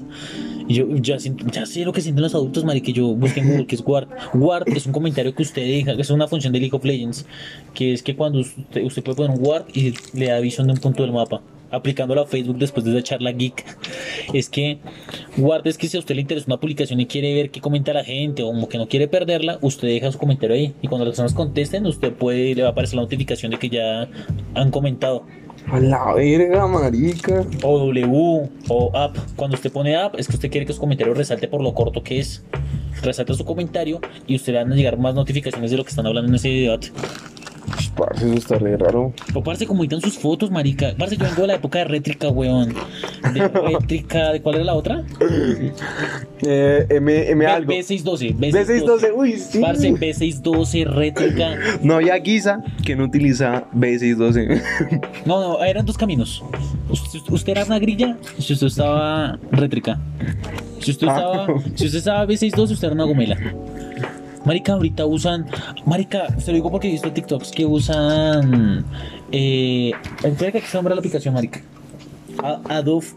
Y 0.68 0.74
yo 0.76 0.88
ya, 0.98 1.20
siento- 1.20 1.46
ya 1.52 1.66
sé 1.66 1.86
lo 1.86 1.94
que 1.94 2.02
sienten 2.02 2.22
los 2.24 2.34
adultos, 2.36 2.64
marica. 2.66 2.90
y 2.90 2.94
Yo 2.94 3.08
busqué 3.16 3.40
en 3.40 3.50
Google 3.50 3.66
qué 3.68 3.76
es 3.76 3.84
Wart. 3.86 4.10
Wart 4.34 4.68
es 4.70 4.86
un 4.86 4.92
comentario 4.94 5.34
que 5.34 5.44
usted 5.44 5.62
deja, 5.64 5.96
que 5.96 6.02
es 6.02 6.10
una 6.10 6.28
función 6.28 6.54
de 6.54 6.60
League 6.60 6.76
of 6.76 6.84
Legends. 6.84 7.26
Que 7.74 7.94
es 7.94 8.04
que 8.04 8.16
cuando 8.16 8.40
usted, 8.40 8.84
usted 8.84 9.04
puede 9.04 9.16
poner 9.18 9.38
un 9.40 9.46
Wart 9.46 9.68
y 9.76 9.94
le 10.14 10.28
da 10.28 10.40
visión 10.40 10.68
de 10.68 10.74
un 10.74 10.80
punto 10.80 11.04
del 11.04 11.12
mapa. 11.12 11.42
Aplicándolo 11.76 12.22
a 12.22 12.26
Facebook 12.26 12.58
después 12.58 12.86
de 12.86 12.92
esa 12.92 13.04
charla 13.04 13.32
geek. 13.32 13.66
Es 14.34 14.50
que 14.50 14.80
Ward 15.38 15.68
es 15.68 15.78
que 15.78 15.88
si 15.88 15.98
a 15.98 16.00
usted 16.00 16.16
le 16.16 16.22
interesa 16.22 16.48
una 16.48 16.60
publicación 16.60 17.00
y 17.00 17.06
quiere 17.06 17.34
ver 17.34 17.52
qué 17.52 17.62
comenta 17.62 17.94
la 17.94 18.04
gente 18.04 18.44
o 18.44 18.48
como 18.48 18.70
que 18.70 18.78
no 18.78 18.88
quiere 18.88 19.08
perderla, 19.08 19.60
usted 19.62 19.88
deja 19.88 20.12
su 20.12 20.18
comentario 20.18 20.56
ahí. 20.56 20.74
Y 20.82 20.88
cuando 20.88 21.06
las 21.06 21.12
personas 21.12 21.34
contesten, 21.34 21.86
usted 21.86 22.14
puede, 22.14 22.56
le 22.56 22.62
va 22.62 22.70
a 22.70 22.72
aparecer 22.72 22.96
la 22.96 23.02
notificación 23.02 23.52
de 23.52 23.60
que 23.60 23.70
ya 23.70 24.10
han 24.54 24.72
comentado. 24.72 25.26
A 25.68 25.80
la 25.80 26.14
verga, 26.14 26.68
marica. 26.68 27.46
O 27.64 27.80
W 27.80 28.50
o 28.70 28.92
app. 28.96 29.18
Cuando 29.36 29.56
usted 29.56 29.72
pone 29.72 29.96
app, 29.96 30.16
es 30.18 30.28
que 30.28 30.36
usted 30.36 30.52
quiere 30.52 30.66
que 30.66 30.74
su 30.74 30.80
comentario 30.80 31.14
resalte 31.14 31.48
por 31.48 31.62
lo 31.62 31.74
corto 31.74 32.04
que 32.04 32.20
es. 32.20 32.44
Resalta 33.02 33.34
su 33.34 33.44
comentario 33.44 34.00
y 34.28 34.36
usted 34.36 34.54
le 34.54 34.60
van 34.60 34.72
a 34.72 34.76
llegar 34.76 34.98
más 34.98 35.16
notificaciones 35.16 35.72
de 35.72 35.78
lo 35.78 35.84
que 35.84 35.90
están 35.90 36.06
hablando 36.06 36.30
en 36.30 36.36
ese 36.36 36.50
debate. 36.50 36.92
Ush, 37.78 37.90
Parce, 37.96 38.26
eso 38.26 38.34
está 38.36 38.58
re 38.58 38.78
raro. 38.78 39.14
O 39.34 39.42
parce, 39.44 39.66
como 39.66 39.84
editan 39.84 40.02
sus 40.02 40.18
fotos, 40.18 40.52
marica. 40.52 40.94
Parce, 40.98 41.18
yo 41.18 41.26
vengo 41.26 41.42
de 41.42 41.48
la 41.48 41.56
época 41.56 41.80
de 41.80 41.86
rétrica, 41.86 42.30
weón. 42.30 42.74
De 43.34 43.48
rétrica, 43.48 44.32
¿de 44.34 44.42
cuál 44.42 44.56
era 44.56 44.66
la 44.66 44.74
otra? 44.76 45.04
Eh, 46.42 46.86
M, 46.90 47.30
M 47.32 47.46
algo. 47.46 47.68
B, 47.70 47.82
612 47.84 48.36
B612, 48.36 49.12
uy, 49.16 49.34
sí. 49.40 49.60
Parce, 49.60 49.92
B612, 49.92 50.86
rétrica. 50.86 51.58
No 51.82 51.96
había 51.96 52.18
guisa 52.18 52.64
que 52.86 52.96
no 52.96 53.06
utiliza 53.06 53.66
B612. 53.74 54.62
No, 55.26 55.40
no, 55.40 55.64
eran 55.64 55.86
dos 55.86 55.98
caminos. 55.98 56.44
Usted, 56.90 57.20
usted 57.30 57.52
era 57.54 57.66
una 57.66 57.80
grilla 57.80 58.18
si 58.38 58.54
usted 58.54 58.68
estaba 58.68 59.40
rétrica. 59.52 60.00
Si 60.82 60.92
usted 60.92 61.08
Ah. 61.08 61.16
estaba, 61.16 61.60
si 61.76 61.86
usted 61.86 61.98
estaba 62.00 62.26
B612, 62.28 62.72
usted 62.72 62.86
era 62.88 62.94
una 62.96 63.06
gomela. 63.06 63.38
Marica, 64.46 64.74
ahorita 64.74 65.06
usan. 65.06 65.48
Marica, 65.86 66.28
se 66.40 66.52
lo 66.52 66.56
digo 66.56 66.72
porque 66.72 66.88
he 66.88 66.92
visto 66.92 67.12
TikToks 67.12 67.52
que 67.52 67.66
usan. 67.66 68.86
Eh, 69.32 69.92
espera 70.24 70.52
que 70.52 70.62
se 70.62 70.78
nombra 70.78 70.96
la 70.96 71.00
aplicación, 71.00 71.34
Marica. 71.34 71.62
Adobe, 72.70 73.08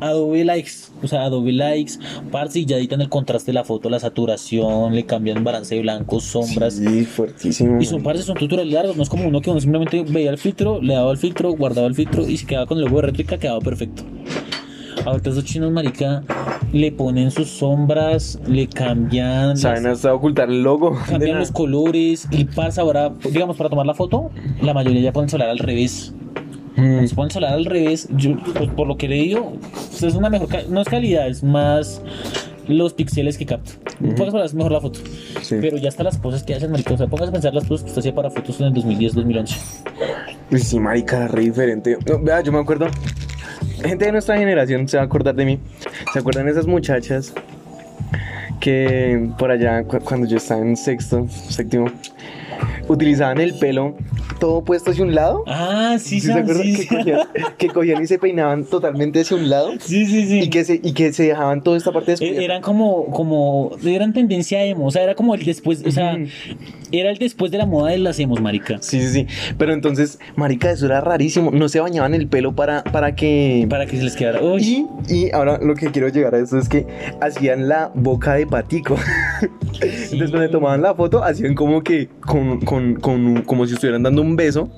Adobe 0.00 0.44
Likes, 0.44 0.72
o 1.02 1.08
sea, 1.08 1.22
Adobe 1.22 1.52
Likes, 1.52 1.94
parce, 2.30 2.60
y 2.60 2.66
ya 2.66 2.76
editan 2.76 3.00
el 3.00 3.08
contraste 3.08 3.50
de 3.50 3.54
la 3.54 3.64
foto, 3.64 3.88
la 3.88 3.98
saturación, 3.98 4.94
le 4.94 5.06
cambian 5.06 5.42
balance 5.42 5.74
de 5.74 5.80
blancos, 5.80 6.24
sombras. 6.24 6.74
Sí, 6.74 7.04
fuertísimo. 7.04 7.80
Y 7.80 7.86
son 7.86 8.02
partes, 8.02 8.24
son 8.24 8.36
tutoriales 8.36 8.72
largos, 8.72 8.96
no 8.96 9.02
es 9.02 9.08
como 9.08 9.26
uno 9.26 9.40
que 9.40 9.50
uno 9.50 9.60
simplemente 9.60 10.02
veía 10.02 10.30
el 10.30 10.38
filtro, 10.38 10.80
le 10.82 10.94
daba 10.94 11.10
el 11.10 11.18
filtro, 11.18 11.50
guardaba 11.52 11.86
el 11.86 11.94
filtro 11.94 12.28
y 12.28 12.36
se 12.36 12.46
quedaba 12.46 12.66
con 12.66 12.78
el 12.78 12.84
logo 12.84 13.00
de 13.00 13.06
réplica, 13.06 13.38
quedaba 13.38 13.60
perfecto. 13.60 14.02
Ahorita 15.04 15.30
esos 15.30 15.44
chinos, 15.44 15.72
marica, 15.72 16.22
le 16.72 16.92
ponen 16.92 17.30
sus 17.30 17.48
sombras, 17.48 18.38
le 18.46 18.66
cambian, 18.68 19.50
las- 19.50 19.60
Saben 19.60 19.86
hasta 19.86 20.12
ocultar 20.14 20.48
el 20.50 20.62
logo. 20.62 20.98
cambian 21.08 21.38
los 21.38 21.50
colores 21.52 22.26
y 22.30 22.44
pasa 22.44 22.82
ahora, 22.82 23.12
digamos, 23.30 23.56
para 23.56 23.70
tomar 23.70 23.86
la 23.86 23.94
foto, 23.94 24.30
la 24.62 24.74
mayoría 24.74 25.00
ya 25.00 25.12
ponen 25.12 25.28
celular 25.28 25.50
al 25.50 25.58
revés. 25.58 26.12
Mm. 26.76 27.06
Se 27.06 27.14
ponen 27.14 27.30
celular 27.30 27.54
al 27.54 27.64
revés, 27.64 28.08
yo, 28.16 28.36
pues, 28.54 28.70
por 28.70 28.86
lo 28.86 28.96
que 28.96 29.06
he 29.06 29.08
leído, 29.08 29.52
pues, 29.72 30.02
es 30.02 30.14
una 30.14 30.30
mejor, 30.30 30.48
no 30.68 30.80
es 30.82 30.88
calidad, 30.88 31.26
es 31.28 31.42
más 31.42 32.02
los 32.68 32.92
píxeles 32.92 33.38
que 33.38 33.46
capta. 33.46 33.72
Pocas 33.98 34.16
palabras, 34.18 34.50
es 34.50 34.54
mejor 34.54 34.72
la 34.72 34.80
foto. 34.80 35.00
Sí. 35.42 35.56
Pero 35.60 35.76
ya 35.78 35.88
hasta 35.88 36.04
las 36.04 36.18
poses 36.18 36.42
que 36.44 36.54
hacen, 36.54 36.70
marica. 36.70 36.94
O 36.94 36.98
sea, 36.98 37.06
póngase 37.08 37.30
a 37.30 37.32
pensar 37.32 37.54
las 37.54 37.64
poses 37.64 37.82
que 37.84 37.88
usted 37.88 38.00
hacía 38.00 38.14
para 38.14 38.30
fotos 38.30 38.60
en 38.60 38.66
el 38.66 38.74
2010, 38.74 39.14
2011. 39.14 39.56
Uy, 40.52 40.60
sí, 40.60 40.78
marica, 40.78 41.26
re 41.28 41.42
diferente. 41.44 41.96
No, 42.06 42.22
vea, 42.22 42.42
yo 42.42 42.52
me 42.52 42.58
acuerdo. 42.58 42.86
Gente 43.82 44.06
de 44.06 44.12
nuestra 44.12 44.36
generación 44.36 44.88
se 44.88 44.96
va 44.96 45.02
a 45.04 45.06
acordar 45.06 45.34
de 45.34 45.44
mí. 45.44 45.58
¿Se 46.12 46.18
acuerdan 46.18 46.46
de 46.46 46.52
esas 46.52 46.66
muchachas 46.66 47.32
que 48.60 49.30
por 49.38 49.50
allá, 49.50 49.84
cu- 49.84 50.00
cuando 50.00 50.26
yo 50.26 50.36
estaba 50.36 50.60
en 50.62 50.76
sexto, 50.76 51.26
séptimo, 51.28 51.86
utilizaban 52.88 53.38
el 53.40 53.54
pelo 53.58 53.96
todo 54.38 54.62
puesto 54.62 54.90
hacia 54.90 55.04
un 55.04 55.14
lado? 55.14 55.42
Ah, 55.46 55.96
sí, 55.98 56.20
¿Sí 56.20 56.28
se 56.32 56.46
sí, 56.46 56.72
que, 56.74 56.82
sí. 56.82 56.86
cogían, 56.88 57.20
que 57.58 57.68
cogían 57.68 58.02
y 58.02 58.06
se 58.06 58.18
peinaban 58.18 58.64
totalmente 58.64 59.20
hacia 59.20 59.36
un 59.36 59.48
lado 59.50 59.72
Sí, 59.80 60.06
sí, 60.06 60.26
sí. 60.26 60.40
y 60.40 60.50
que 60.50 60.64
se, 60.64 60.80
y 60.82 60.92
que 60.92 61.12
se 61.12 61.24
dejaban 61.24 61.62
toda 61.62 61.76
esta 61.76 61.92
parte 61.92 62.12
Eh, 62.12 62.14
descubierta. 62.14 62.42
Eran 62.42 62.62
como, 62.62 63.06
como, 63.06 63.70
eran 63.84 64.12
tendencia 64.12 64.64
emo, 64.64 64.86
o 64.86 64.90
sea, 64.90 65.02
era 65.02 65.14
como 65.14 65.34
el 65.34 65.44
después, 65.44 65.82
o 65.86 65.90
sea, 65.90 66.16
era 66.92 67.10
el 67.10 67.18
después 67.18 67.50
de 67.50 67.58
la 67.58 67.66
moda 67.66 67.90
de 67.90 67.98
las 67.98 68.18
emos, 68.18 68.40
marica. 68.40 68.78
Sí, 68.80 69.00
sí, 69.00 69.08
sí. 69.08 69.26
Pero 69.58 69.72
entonces, 69.72 70.18
marica, 70.36 70.70
eso 70.70 70.86
era 70.86 71.00
rarísimo. 71.00 71.50
No 71.50 71.68
se 71.68 71.80
bañaban 71.80 72.14
el 72.14 72.26
pelo 72.28 72.54
para, 72.54 72.84
para 72.84 73.14
que... 73.14 73.66
Para 73.68 73.86
que 73.86 73.96
se 73.98 74.04
les 74.04 74.16
quedara, 74.16 74.40
uy, 74.42 74.86
Y, 75.08 75.14
y 75.14 75.30
ahora 75.32 75.58
lo 75.62 75.74
que 75.74 75.90
quiero 75.90 76.08
llegar 76.08 76.34
a 76.34 76.38
eso 76.38 76.58
es 76.58 76.68
que 76.68 76.86
hacían 77.20 77.68
la 77.68 77.90
boca 77.94 78.34
de 78.34 78.46
patico. 78.46 78.96
Entonces 79.80 80.30
cuando 80.30 80.50
tomaban 80.50 80.82
la 80.82 80.94
foto 80.94 81.22
hacían 81.22 81.54
como 81.54 81.82
que 81.82 82.08
con, 82.26 82.60
con, 82.60 82.96
con- 82.96 83.42
como 83.42 83.66
si 83.66 83.74
estuvieran 83.74 84.02
dando 84.02 84.22
un 84.22 84.27
beso. 84.36 84.68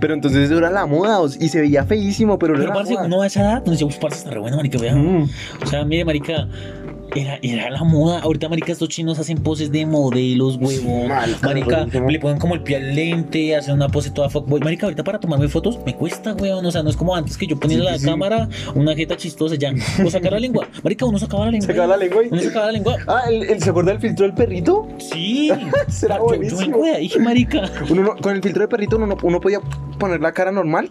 Pero 0.00 0.14
entonces 0.14 0.50
era 0.50 0.70
la 0.70 0.86
moda 0.86 1.18
y 1.40 1.48
se 1.48 1.60
veía 1.60 1.84
feísimo, 1.84 2.38
pero, 2.38 2.54
pero 2.54 2.64
era 2.64 2.74
la 2.74 2.80
parce, 2.80 2.94
moda. 2.94 3.06
uno 3.06 3.22
a 3.22 3.26
esa 3.26 3.40
edad, 3.40 3.62
no 3.64 3.72
decía, 3.72 3.86
uy, 3.86 3.94
parce, 4.00 4.18
está 4.18 4.30
re 4.30 4.40
bueno, 4.40 4.56
marica, 4.56 4.78
vea. 4.78 4.94
Mm. 4.94 5.28
O 5.62 5.66
sea, 5.66 5.84
mire, 5.84 6.04
marica, 6.04 6.48
era, 7.16 7.38
era 7.42 7.70
la 7.70 7.82
moda. 7.84 8.20
Ahorita, 8.20 8.48
marica, 8.48 8.72
estos 8.72 8.88
chinos 8.88 9.18
hacen 9.18 9.38
poses 9.38 9.70
de 9.72 9.86
modelos, 9.86 10.56
huevón. 10.60 11.08
Marica, 11.42 11.86
le 11.86 12.18
ponen 12.20 12.38
como 12.38 12.54
el 12.54 12.62
pie 12.62 12.76
al 12.76 12.94
lente, 12.94 13.56
hacen 13.56 13.74
una 13.74 13.88
pose 13.88 14.10
toda 14.10 14.28
fuckboy. 14.28 14.60
Marica, 14.60 14.86
ahorita 14.86 15.04
para 15.04 15.18
tomarme 15.20 15.48
fotos 15.48 15.78
me 15.84 15.94
cuesta, 15.94 16.34
weón. 16.34 16.64
O 16.66 16.70
sea, 16.70 16.82
no 16.82 16.90
es 16.90 16.96
como 16.96 17.14
antes 17.14 17.36
que 17.36 17.46
yo 17.46 17.58
ponía 17.58 17.78
Sí, 17.78 17.82
la 17.84 17.98
sí, 17.98 18.04
cámara, 18.04 18.48
una 18.74 18.94
jeta 18.94 19.16
chistosa 19.16 19.54
ya. 19.56 19.72
O 20.04 20.10
sacar 20.10 20.32
la 20.32 20.40
lengua. 20.40 20.66
Marica, 20.82 21.04
uno 21.06 21.18
sacaba 21.18 21.46
la 21.46 21.50
lengua. 21.52 21.66
Sacaba 21.68 21.86
la 21.88 21.96
lengua 21.96 22.22
Uno 22.30 22.40
sacaba 22.42 22.66
la 22.66 22.72
lengua. 22.72 22.96
Ah, 23.06 23.22
¿el, 23.28 23.42
el- 23.44 23.62
se 23.62 23.70
acuerda 23.70 23.92
del 23.92 24.00
filtro 24.00 24.26
del 24.26 24.34
perrito? 24.34 24.88
Sí. 24.98 25.50
Será 25.88 26.16
yo, 26.16 26.20
yo 26.22 26.26
buenísimo. 26.26 26.60
vengo 26.60 26.84
de 26.84 26.90
ahí, 26.92 27.10
marica. 27.20 27.70
Uno 27.90 28.02
no- 28.02 28.16
con 28.16 28.34
el 28.34 28.42
filtro 28.42 28.62
de 28.62 28.68
perrito 28.68 28.96
uno, 28.96 29.06
no- 29.06 29.16
uno 29.22 29.40
podía 29.40 29.60
poner 29.98 30.20
la 30.20 30.32
cara 30.32 30.52
normal, 30.52 30.90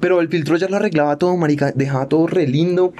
pero 0.00 0.20
el 0.20 0.28
filtro 0.28 0.56
ya 0.56 0.68
lo 0.68 0.76
arreglaba 0.76 1.16
todo, 1.16 1.36
marica. 1.36 1.72
Dejaba 1.74 2.06
todo 2.08 2.26
re 2.26 2.46
lindo. 2.46 2.92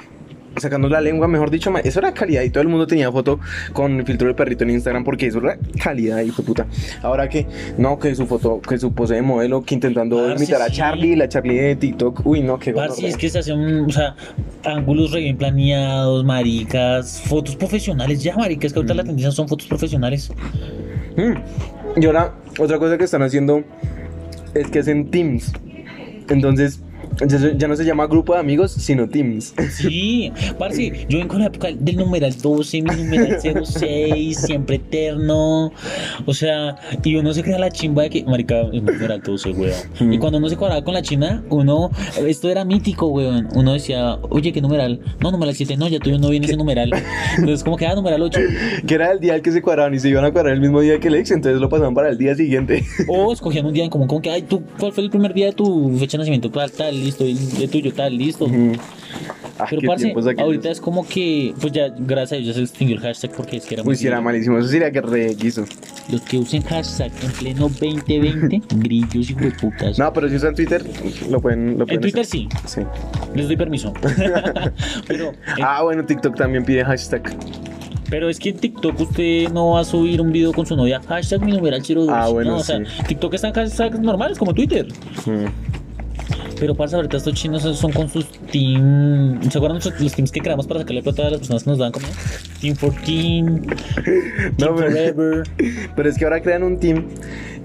Sacando 0.59 0.89
la 0.89 1.01
lengua, 1.01 1.27
mejor 1.27 1.49
dicho, 1.49 1.71
eso 1.83 1.99
era 1.99 2.13
calidad 2.13 2.43
y 2.43 2.49
todo 2.49 2.61
el 2.61 2.67
mundo 2.67 2.87
tenía 2.87 3.11
foto 3.11 3.39
con 3.73 3.99
el 3.99 4.05
filtro 4.05 4.27
de 4.27 4.33
perrito 4.33 4.63
en 4.63 4.71
Instagram 4.71 5.03
porque 5.03 5.27
eso 5.27 5.39
era 5.39 5.57
calidad, 5.81 6.21
hijo 6.21 6.41
de 6.41 6.45
puta. 6.45 6.67
Ahora 7.01 7.29
que, 7.29 7.45
no, 7.77 7.99
que 7.99 8.15
su 8.15 8.25
foto, 8.27 8.61
que 8.61 8.77
su 8.77 8.93
pose 8.93 9.15
de 9.15 9.21
modelo, 9.21 9.63
que 9.63 9.75
intentando 9.75 10.17
Parce, 10.17 10.43
imitar 10.43 10.61
a 10.61 10.67
sí. 10.67 10.73
Charlie, 10.73 11.15
la 11.15 11.29
Charlie 11.29 11.57
de 11.57 11.75
TikTok, 11.75 12.25
uy, 12.25 12.41
no, 12.41 12.59
qué 12.59 12.73
Parce, 12.73 13.07
es 13.07 13.17
que 13.17 13.29
se 13.29 13.39
hacen, 13.39 13.85
o 13.85 13.91
sea, 13.91 14.15
ángulos 14.63 15.11
re 15.11 15.21
bien 15.21 15.37
planeados, 15.37 16.23
maricas, 16.25 17.21
fotos 17.21 17.55
profesionales. 17.55 18.23
Ya, 18.23 18.35
maricas, 18.35 18.73
que 18.73 18.79
ahorita 18.79 18.93
la 18.93 19.03
tendencia 19.03 19.31
son 19.31 19.47
fotos 19.47 19.67
profesionales. 19.67 20.31
Mm. 21.15 22.01
Y 22.01 22.05
ahora, 22.05 22.33
otra 22.59 22.77
cosa 22.77 22.97
que 22.97 23.05
están 23.05 23.23
haciendo 23.23 23.63
es 24.53 24.69
que 24.69 24.79
hacen 24.79 25.09
teams. 25.09 25.51
Entonces, 26.29 26.81
ya, 27.27 27.39
se- 27.39 27.55
ya 27.57 27.67
no 27.67 27.75
se 27.75 27.85
llama 27.85 28.07
grupo 28.07 28.33
de 28.33 28.39
amigos, 28.39 28.71
sino 28.71 29.07
teams. 29.07 29.53
Sí, 29.71 30.31
parce, 30.57 31.05
yo 31.09 31.17
vengo 31.19 31.29
con 31.33 31.39
la 31.41 31.47
época 31.47 31.69
del 31.77 31.97
numeral 31.97 32.33
12, 32.41 32.81
mi 32.81 32.95
numeral 33.03 33.37
06, 33.65 34.37
siempre 34.37 34.75
eterno. 34.77 35.71
O 36.25 36.33
sea, 36.33 36.75
y 37.03 37.15
uno 37.15 37.33
se 37.33 37.43
crea 37.43 37.59
la 37.59 37.69
chimba 37.71 38.03
de 38.03 38.09
que, 38.09 38.23
marica, 38.23 38.63
mi 38.71 38.81
numeral 38.81 39.21
12, 39.21 39.51
weón. 39.51 39.73
Mm. 39.99 40.13
Y 40.13 40.17
cuando 40.19 40.37
uno 40.39 40.49
se 40.49 40.57
cuadraba 40.57 40.83
con 40.83 40.93
la 40.93 41.01
china, 41.01 41.43
uno, 41.49 41.89
esto 42.25 42.49
era 42.49 42.65
mítico, 42.65 43.07
weón. 43.07 43.47
Uno 43.55 43.73
decía, 43.73 44.15
oye, 44.29 44.51
¿qué 44.51 44.61
numeral? 44.61 44.99
No, 45.19 45.31
numeral 45.31 45.55
7, 45.55 45.77
no, 45.77 45.87
ya 45.87 45.99
tuyo 45.99 46.19
no 46.19 46.29
viene 46.29 46.45
ese 46.45 46.57
numeral. 46.57 46.91
Entonces, 47.37 47.63
como 47.63 47.77
que, 47.77 47.85
ah, 47.87 47.95
numeral 47.95 48.21
8. 48.21 48.39
que 48.87 48.93
era 48.93 49.11
el 49.11 49.19
día 49.19 49.33
al 49.33 49.41
que 49.41 49.51
se 49.51 49.61
cuadraban 49.61 49.93
y 49.93 49.99
se 49.99 50.09
iban 50.09 50.25
a 50.25 50.31
cuadrar 50.31 50.53
el 50.53 50.61
mismo 50.61 50.81
día 50.81 50.99
que 50.99 51.07
el 51.07 51.15
ex, 51.15 51.31
entonces 51.31 51.59
lo 51.61 51.69
pasaban 51.69 51.93
para 51.93 52.09
el 52.09 52.17
día 52.17 52.35
siguiente. 52.35 52.83
O 53.07 53.31
escogían 53.33 53.65
un 53.65 53.73
día 53.73 53.83
en 53.83 53.89
común, 53.89 54.07
como 54.07 54.21
que, 54.21 54.29
ay, 54.29 54.41
tú, 54.43 54.61
¿cuál 54.79 54.91
fue 54.91 55.03
el 55.03 55.09
primer 55.09 55.33
día 55.33 55.47
de 55.47 55.53
tu 55.53 55.95
fecha 55.97 56.17
de 56.17 56.19
nacimiento? 56.19 56.49
Tal, 56.49 56.71
tal, 56.71 57.06
listo, 57.07 57.25
y 57.25 57.37
el 57.63 57.69
tuyo, 57.69 57.93
tal, 57.93 58.17
listo. 58.17 58.47
Ah, 59.59 59.65
Pero, 59.67 59.81
parce, 59.87 60.13
ahorita 60.37 60.69
es 60.69 60.79
como 60.79 61.07
que, 61.07 61.51
pues 61.59 61.73
ya, 61.73 61.87
gracias 61.97 62.33
a 62.33 62.35
Dios, 62.43 62.47
ya 62.47 62.53
se 62.53 62.61
extinguió 62.61 62.97
el 62.97 63.01
hashtag 63.01 63.31
porque 63.31 63.57
es 63.57 63.65
que 63.65 63.73
era 63.73 63.83
muy 63.83 63.93
Uy, 63.93 63.97
si 63.97 64.05
era 64.05 64.21
malísimo, 64.21 64.59
eso 64.59 64.67
sería 64.67 64.91
que 64.91 65.01
re 65.01 65.35
quiso. 65.35 65.65
Los 66.11 66.21
que 66.21 66.37
usen 66.37 66.61
hashtag 66.61 67.11
en 67.23 67.31
pleno 67.31 67.61
2020, 67.67 68.61
grillos 68.75 69.31
y 69.31 69.33
hueputas. 69.33 69.97
No, 69.97 70.13
pero 70.13 70.29
si 70.29 70.35
usan 70.35 70.53
Twitter, 70.53 70.83
lo 71.31 71.41
pueden. 71.41 71.79
Lo 71.79 71.85
en 71.89 71.99
Twitter 72.01 72.21
hacer. 72.21 72.25
sí, 72.41 72.47
Sí. 72.67 72.81
les 73.33 73.47
doy 73.47 73.57
permiso. 73.57 73.93
pero, 75.07 75.29
en- 75.29 75.63
Ah, 75.63 75.81
bueno, 75.81 76.05
TikTok 76.05 76.35
también 76.35 76.63
pide 76.63 76.85
hashtag. 76.85 77.23
pero 78.11 78.29
es 78.29 78.37
que 78.37 78.49
en 78.49 78.57
TikTok 78.57 78.99
usted 78.99 79.49
no 79.51 79.71
va 79.71 79.79
a 79.79 79.85
subir 79.85 80.21
un 80.21 80.31
video 80.31 80.53
con 80.53 80.67
su 80.67 80.75
novia, 80.75 81.01
hashtag 81.07 81.41
mi 81.43 81.53
numeral 81.53 81.81
02. 81.81 82.09
Ah, 82.11 82.27
bueno, 82.29 82.51
no, 82.51 82.57
o 82.57 82.63
sea. 82.63 82.79
TikTok 83.07 83.33
están 83.33 83.53
hashtags 83.53 83.99
normales 83.99 84.37
como 84.37 84.53
Twitter. 84.53 84.87
Mm. 85.25 85.45
Pero 86.59 86.73
para 86.75 86.91
ahorita 86.95 87.17
estos 87.17 87.33
chinos 87.35 87.61
son 87.77 87.91
con 87.91 88.09
sus 88.09 88.27
team. 88.51 89.39
¿Se 89.51 89.57
acuerdan 89.57 89.79
los, 89.99 90.13
teams 90.13 90.31
que 90.31 90.39
creamos 90.39 90.65
para 90.65 90.79
sacarle 90.79 91.03
plata 91.03 91.27
a 91.27 91.29
las 91.31 91.39
personas 91.39 91.63
que 91.63 91.69
nos 91.69 91.79
dan 91.79 91.91
comida? 91.91 92.09
Team 92.61 92.75
14, 92.75 93.01
Team 93.05 93.61
No, 94.57 94.75
pero, 94.75 94.89
Forever. 94.91 95.43
pero 95.95 96.09
es 96.09 96.17
que 96.17 96.23
ahora 96.25 96.41
crean 96.41 96.63
un 96.63 96.79
team 96.79 97.05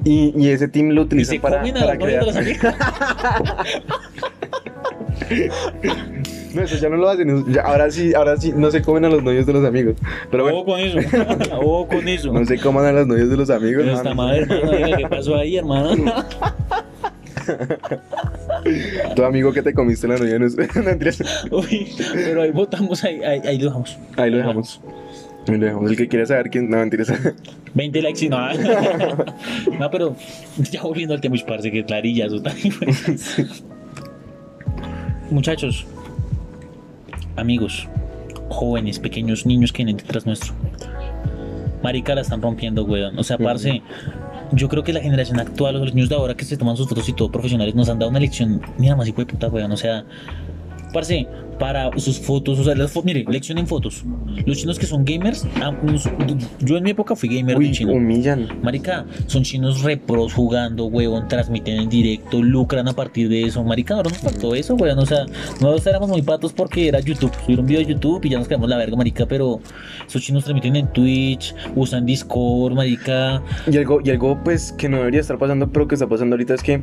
y, 0.04 0.34
y 0.36 0.48
ese 0.48 0.68
team 0.68 0.90
lo 0.90 1.02
Y 1.02 1.04
utilizan 1.04 1.36
se 1.36 1.40
para, 1.40 1.58
comen 1.60 1.76
a 1.78 1.80
para 1.80 1.98
crear. 1.98 2.24
No, 6.54 6.60
eso 6.62 6.76
ya 6.76 6.90
no 6.90 6.96
lo 6.96 7.08
hacen. 7.08 7.50
ya- 7.50 7.62
ahora 7.62 7.90
sí, 7.90 8.12
ahora 8.14 8.36
sí, 8.36 8.52
no 8.54 8.70
se 8.70 8.82
comen 8.82 9.06
a 9.06 9.08
los 9.08 9.22
novios 9.22 9.46
de 9.46 9.54
los 9.54 9.64
amigos. 9.64 9.94
Pero 10.30 10.42
bueno, 10.42 10.58
Ojo 10.58 10.66
con 10.66 10.80
eso. 10.80 10.98
Ojo 11.56 11.88
con 11.88 12.06
eso. 12.08 12.30
no 12.30 12.44
se 12.44 12.58
coman 12.58 12.84
a 12.84 12.92
los 12.92 13.06
novios 13.06 13.30
de 13.30 13.36
los 13.38 13.48
amigos. 13.48 13.84
Pero 13.86 13.96
mano. 13.96 14.14
madre, 14.14 14.40
hermano, 14.42 14.96
¿qué 14.98 15.06
pasó 15.08 15.36
ahí, 15.36 15.56
hermano? 15.56 15.94
Tu 19.16 19.24
amigo 19.24 19.52
que 19.52 19.62
te 19.62 19.74
comiste 19.74 20.06
la 20.06 20.16
novia 20.16 20.38
no 20.38 20.46
es. 20.46 20.56
Uy, 21.50 21.88
pero 22.14 22.42
ahí 22.42 22.50
votamos, 22.50 23.02
ahí, 23.04 23.22
ahí, 23.22 23.40
ahí 23.44 23.58
lo 23.58 23.66
dejamos. 23.66 23.98
Ahí 24.16 24.30
lo 24.30 24.36
dejamos. 24.38 24.80
Ahí 25.48 25.56
lo 25.58 25.66
dejamos. 25.66 25.90
El 25.90 25.96
que 25.96 26.08
quiera 26.08 26.26
saber 26.26 26.50
quién. 26.50 26.70
No, 26.70 26.78
mentiras. 26.78 27.12
20 27.74 28.02
likes 28.02 28.24
y 28.24 28.28
no. 28.28 28.38
No, 29.78 29.90
pero 29.90 30.16
ya 30.70 30.82
volviendo 30.82 31.14
al 31.14 31.20
tema, 31.20 31.34
uy, 31.34 31.44
parce, 31.46 31.70
que 31.70 31.84
clarillas. 31.84 32.32
o 32.32 32.42
tal. 32.42 32.54
Muchachos, 35.30 35.86
amigos, 37.36 37.88
jóvenes, 38.48 38.98
pequeños 38.98 39.46
niños 39.46 39.72
que 39.72 39.78
vienen 39.78 39.96
detrás 39.96 40.26
nuestro. 40.26 40.52
Marica 41.82 42.14
la 42.14 42.20
están 42.20 42.40
rompiendo, 42.42 42.84
weón. 42.84 43.18
O 43.18 43.24
sea, 43.24 43.38
parce, 43.38 43.82
yo 44.52 44.68
creo 44.68 44.84
que 44.84 44.92
la 44.92 45.00
generación 45.00 45.40
actual, 45.40 45.78
los 45.78 45.94
niños 45.94 46.08
de 46.08 46.14
ahora 46.14 46.34
que 46.34 46.44
se 46.44 46.56
toman 46.56 46.76
sus 46.76 46.88
fotos 46.88 47.08
y 47.08 47.12
todo 47.12 47.30
profesionales, 47.30 47.74
nos 47.74 47.88
han 47.88 47.98
dado 47.98 48.10
una 48.10 48.20
lección, 48.20 48.60
mira, 48.78 48.96
más 48.96 49.08
hijo 49.08 49.20
de 49.20 49.26
puta, 49.26 49.48
weón. 49.48 49.72
O 49.72 49.76
sea, 49.76 50.04
parce, 50.92 51.26
para 51.58 51.90
sus 51.98 52.18
fotos, 52.18 52.58
o 52.58 52.64
sea, 52.64 52.74
las 52.74 52.92
fo- 52.94 53.04
mire, 53.04 53.24
lección 53.28 53.58
en 53.58 53.66
fotos. 53.66 54.04
Los 54.46 54.58
chinos 54.58 54.78
que 54.78 54.86
son 54.86 55.04
gamers, 55.04 55.46
ah, 55.60 55.72
yo 56.60 56.76
en 56.76 56.82
mi 56.84 56.90
época 56.90 57.14
fui 57.14 57.28
gamer 57.28 57.56
de 57.58 57.64
Uy, 57.66 57.72
chino. 57.72 57.92
humillan. 57.92 58.48
Marica, 58.62 59.04
son 59.26 59.42
chinos 59.44 59.82
repros 59.82 60.32
jugando, 60.32 60.86
huevón, 60.86 61.28
transmiten 61.28 61.78
en 61.78 61.88
directo, 61.88 62.42
lucran 62.42 62.88
a 62.88 62.92
partir 62.94 63.28
de 63.28 63.44
eso. 63.44 63.62
Marica, 63.62 63.94
ahora 63.94 64.10
nos 64.10 64.18
faltó 64.18 64.54
eso, 64.54 64.74
weón. 64.74 64.98
O 64.98 65.06
sea, 65.06 65.24
nosotros 65.60 65.86
éramos 65.86 66.08
muy 66.10 66.22
patos 66.22 66.52
porque 66.52 66.88
era 66.88 66.98
YouTube. 67.00 67.32
Subir 67.44 67.60
un 67.60 67.66
video 67.66 67.80
de 67.80 67.92
YouTube 67.92 68.24
y 68.24 68.30
ya 68.30 68.38
nos 68.38 68.48
quedamos 68.48 68.68
la 68.68 68.76
verga, 68.76 68.96
marica. 68.96 69.26
Pero 69.26 69.60
esos 70.06 70.22
chinos 70.22 70.44
transmiten 70.44 70.74
en 70.76 70.88
Twitch, 70.92 71.54
usan 71.76 72.04
Discord, 72.06 72.74
marica. 72.74 73.42
Y 73.70 73.76
algo, 73.76 74.00
y 74.04 74.10
algo 74.10 74.38
pues 74.42 74.72
que 74.72 74.88
no 74.88 74.96
debería 74.98 75.20
estar 75.20 75.38
pasando, 75.38 75.70
pero 75.70 75.86
que 75.86 75.94
está 75.94 76.08
pasando 76.08 76.34
ahorita 76.34 76.54
es 76.54 76.62
que 76.62 76.82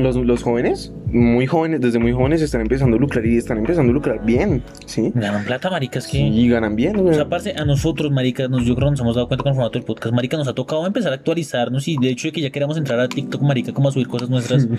los, 0.00 0.16
los 0.16 0.42
jóvenes, 0.42 0.92
muy 1.06 1.46
jóvenes, 1.46 1.80
desde 1.80 1.98
muy 1.98 2.12
jóvenes 2.12 2.42
están 2.42 2.60
empezando 2.60 2.96
a 2.96 3.00
lucrar 3.00 3.24
y 3.26 3.36
están 3.36 3.58
empezando 3.58 3.90
a 3.90 3.94
lucrar 3.94 4.24
bien, 4.24 4.62
¿sí? 4.86 5.12
Ganan 5.14 5.44
plata, 5.44 5.70
marica, 5.70 5.98
es 5.98 6.06
que... 6.06 6.18
Y 6.18 6.48
ganan 6.48 6.76
bien, 6.76 6.96
O 6.96 7.02
güey. 7.02 7.14
sea, 7.14 7.28
parce, 7.28 7.54
a 7.56 7.64
nosotros, 7.64 8.10
marica, 8.12 8.48
nos, 8.48 8.64
yo 8.64 8.74
creo 8.74 8.88
que 8.88 8.92
nos 8.92 9.00
hemos 9.00 9.14
dado 9.14 9.28
cuenta 9.28 9.42
con 9.42 9.50
el 9.50 9.56
formato 9.56 9.78
del 9.78 9.86
podcast, 9.86 10.14
marica, 10.14 10.36
nos 10.36 10.48
ha 10.48 10.54
tocado 10.54 10.86
empezar 10.86 11.12
a 11.12 11.16
actualizarnos 11.16 11.88
y 11.88 11.96
de 11.96 12.08
hecho 12.08 12.28
de 12.28 12.32
que 12.32 12.40
ya 12.40 12.50
queramos 12.50 12.76
entrar 12.76 12.98
a 13.00 13.08
TikTok, 13.08 13.42
marica, 13.42 13.72
como 13.72 13.88
a 13.88 13.92
subir 13.92 14.08
cosas 14.08 14.30
nuestras. 14.30 14.66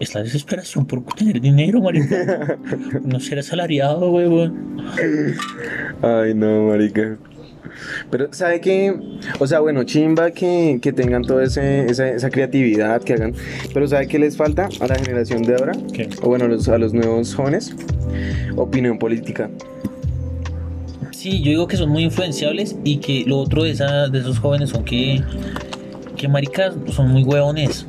es 0.00 0.14
la 0.14 0.22
desesperación 0.22 0.86
por 0.86 1.02
tener 1.14 1.40
dinero, 1.40 1.80
marica. 1.80 2.58
no 3.04 3.18
ser 3.20 3.40
asalariado, 3.40 4.10
huevón. 4.10 4.76
Ay, 6.02 6.34
no, 6.34 6.68
marica. 6.68 7.16
Pero, 8.10 8.28
¿sabe 8.32 8.60
qué? 8.60 8.94
O 9.38 9.46
sea, 9.46 9.60
bueno, 9.60 9.84
chimba 9.84 10.30
que, 10.30 10.78
que 10.80 10.92
tengan 10.92 11.22
toda 11.22 11.44
ese, 11.44 11.86
esa, 11.86 12.08
esa 12.08 12.30
creatividad 12.30 13.02
que 13.02 13.14
hagan. 13.14 13.34
Pero, 13.72 13.86
¿sabe 13.88 14.06
qué 14.08 14.18
les 14.18 14.36
falta 14.36 14.68
a 14.80 14.86
la 14.86 14.94
generación 14.96 15.42
de 15.42 15.54
ahora? 15.54 15.72
¿Qué? 15.92 16.08
O 16.22 16.28
bueno, 16.28 16.46
a 16.46 16.48
los, 16.48 16.68
a 16.68 16.78
los 16.78 16.92
nuevos 16.92 17.34
jóvenes. 17.34 17.74
Opinión 18.56 18.98
política. 18.98 19.50
Sí, 21.12 21.42
yo 21.42 21.50
digo 21.50 21.66
que 21.66 21.76
son 21.76 21.90
muy 21.90 22.04
influenciables 22.04 22.76
y 22.84 22.98
que 22.98 23.24
lo 23.26 23.38
otro 23.38 23.64
de, 23.64 23.70
esa, 23.70 24.08
de 24.08 24.20
esos 24.20 24.38
jóvenes 24.38 24.70
son 24.70 24.84
que, 24.84 25.20
que 26.16 26.28
maricas 26.28 26.74
son 26.92 27.08
muy 27.08 27.24
huevones. 27.24 27.86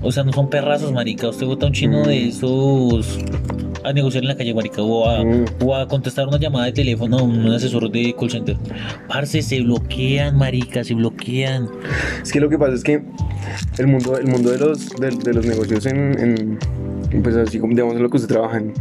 O 0.00 0.12
sea, 0.12 0.24
no 0.24 0.32
son 0.32 0.48
perrazos, 0.48 0.92
marica. 0.92 1.28
Usted 1.28 1.46
vota 1.46 1.66
a 1.66 1.68
un 1.68 1.74
chino 1.74 2.04
de 2.04 2.28
esos 2.28 3.18
a 3.84 3.92
negociar 3.92 4.24
en 4.24 4.28
la 4.28 4.36
calle, 4.36 4.54
marica, 4.54 4.82
o 4.82 5.08
a, 5.08 5.24
Mm. 5.24 5.44
o 5.64 5.74
a 5.76 5.86
contestar 5.88 6.26
una 6.28 6.38
llamada 6.38 6.66
de 6.66 6.72
teléfono 6.72 7.18
a 7.18 7.22
un 7.22 7.46
asesor 7.48 7.90
de 7.90 8.14
call 8.18 8.30
center. 8.30 8.56
Parce, 9.08 9.42
se 9.42 9.60
bloquean, 9.60 10.36
marica, 10.36 10.84
se 10.84 10.94
bloquean. 10.94 11.68
Es 12.22 12.32
que 12.32 12.40
lo 12.40 12.48
que 12.48 12.58
pasa 12.58 12.74
es 12.74 12.82
que 12.82 13.02
el 13.78 13.86
mundo, 13.86 14.16
el 14.18 14.26
mundo 14.26 14.50
de, 14.50 14.58
los, 14.58 14.90
de, 14.90 15.10
de 15.10 15.34
los 15.34 15.46
negocios 15.46 15.86
en, 15.86 16.18
en, 16.18 17.22
Pues 17.22 17.36
así 17.36 17.58
como 17.58 17.72
digamos 17.74 17.94
en 17.96 18.02
lo 18.02 18.10
que 18.10 18.16
usted 18.16 18.28
trabaja 18.28 18.58
en 18.58 18.72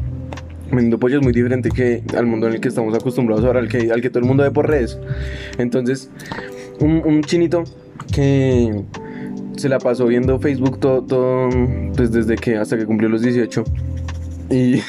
vendiendo 0.69 0.99
pollo 0.99 1.17
es 1.17 1.23
muy 1.23 1.31
diferente 1.31 1.69
que 1.69 2.03
al 2.17 2.25
mundo 2.25 2.47
en 2.47 2.55
el 2.55 2.59
que 2.59 2.67
estamos 2.67 2.93
acostumbrados 2.93 3.45
ahora, 3.45 3.59
al 3.59 3.69
que, 3.69 3.89
al 3.91 4.01
que 4.01 4.09
todo 4.09 4.19
el 4.19 4.25
mundo 4.25 4.43
ve 4.43 4.51
por 4.51 4.67
redes. 4.67 4.99
Entonces, 5.57 6.09
un, 6.81 7.01
un 7.05 7.23
chinito 7.23 7.63
que 8.13 8.83
se 9.55 9.69
la 9.69 9.79
pasó 9.79 10.05
viendo 10.07 10.39
Facebook 10.39 10.79
todo, 10.79 11.01
todo 11.03 11.49
pues 11.95 12.11
desde 12.11 12.35
que 12.35 12.57
hasta 12.57 12.77
que 12.77 12.85
cumplió 12.85 13.07
los 13.09 13.21
18 13.21 13.63
y 14.49 14.75
es 14.75 14.83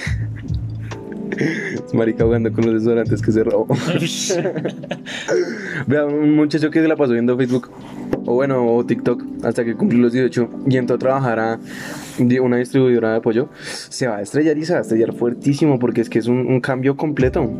marica 1.94 2.24
jugando 2.24 2.52
con 2.52 2.64
los 2.66 2.74
desodorantes 2.74 3.22
que 3.22 3.32
se 3.32 3.44
robó. 3.44 3.66
Vea, 5.86 6.04
un 6.06 6.34
muchacho 6.34 6.70
que 6.70 6.80
se 6.80 6.88
la 6.88 6.96
pasó 6.96 7.12
viendo 7.12 7.36
Facebook 7.36 7.70
o 8.26 8.34
bueno, 8.34 8.66
o 8.74 8.84
TikTok 8.84 9.22
hasta 9.44 9.64
que 9.64 9.74
cumplió 9.74 10.00
los 10.02 10.12
18 10.12 10.50
y 10.68 10.76
entró 10.76 10.96
a 10.96 10.98
trabajar 10.98 11.38
a 11.38 11.58
una 12.42 12.56
distribuidora 12.56 13.14
de 13.14 13.20
pollo, 13.20 13.48
se 13.88 14.06
va 14.08 14.16
a 14.18 14.22
estrellar 14.22 14.58
y 14.58 14.64
se 14.64 14.72
va 14.72 14.80
a 14.80 14.82
estrellar 14.82 15.12
fuertísimo 15.14 15.78
porque 15.78 16.00
es 16.00 16.10
que 16.10 16.18
es 16.18 16.26
un, 16.26 16.38
un 16.46 16.60
cambio 16.60 16.96
completo. 16.96 17.50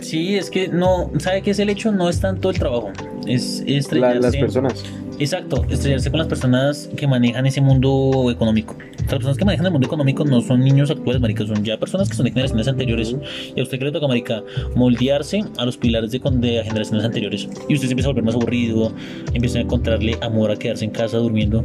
Sí, 0.00 0.36
es 0.36 0.48
que 0.50 0.68
no, 0.68 1.10
¿sabe 1.18 1.42
qué 1.42 1.50
es 1.50 1.58
el 1.58 1.68
hecho? 1.70 1.92
No 1.92 2.08
es 2.08 2.20
tanto 2.20 2.50
el 2.50 2.58
trabajo, 2.58 2.90
es 3.26 3.62
La- 3.66 3.76
estrellarse. 3.76 4.20
las 4.20 4.36
personas. 4.36 4.84
Exacto, 5.18 5.64
estrellarse 5.68 6.10
con 6.10 6.18
las 6.18 6.28
personas 6.28 6.88
que 6.96 7.06
manejan 7.06 7.44
ese 7.46 7.60
mundo 7.60 8.30
económico. 8.30 8.76
Las 9.08 9.16
personas 9.16 9.38
que 9.38 9.44
manejan 9.46 9.64
el 9.64 9.72
mundo 9.72 9.86
económico 9.86 10.22
no 10.22 10.42
son 10.42 10.60
niños 10.60 10.90
actuales, 10.90 11.22
marica, 11.22 11.46
son 11.46 11.64
ya 11.64 11.78
personas 11.78 12.10
que 12.10 12.14
son 12.14 12.26
de 12.26 12.32
generaciones 12.32 12.68
anteriores. 12.68 13.16
Y 13.56 13.58
a 13.58 13.62
usted 13.62 13.78
que 13.78 13.86
le 13.86 13.92
toca, 13.92 14.06
marica, 14.06 14.42
moldearse 14.76 15.44
a 15.56 15.64
los 15.64 15.78
pilares 15.78 16.10
de, 16.10 16.18
de 16.18 16.62
generaciones 16.62 17.06
anteriores. 17.06 17.48
Y 17.70 17.74
usted 17.74 17.86
se 17.86 17.92
empieza 17.92 18.08
a 18.08 18.12
volver 18.12 18.24
más 18.24 18.34
aburrido, 18.34 18.92
empieza 19.32 19.60
a 19.60 19.62
encontrarle 19.62 20.18
amor 20.20 20.50
a 20.50 20.56
quedarse 20.56 20.84
en 20.84 20.90
casa 20.90 21.16
durmiendo. 21.16 21.64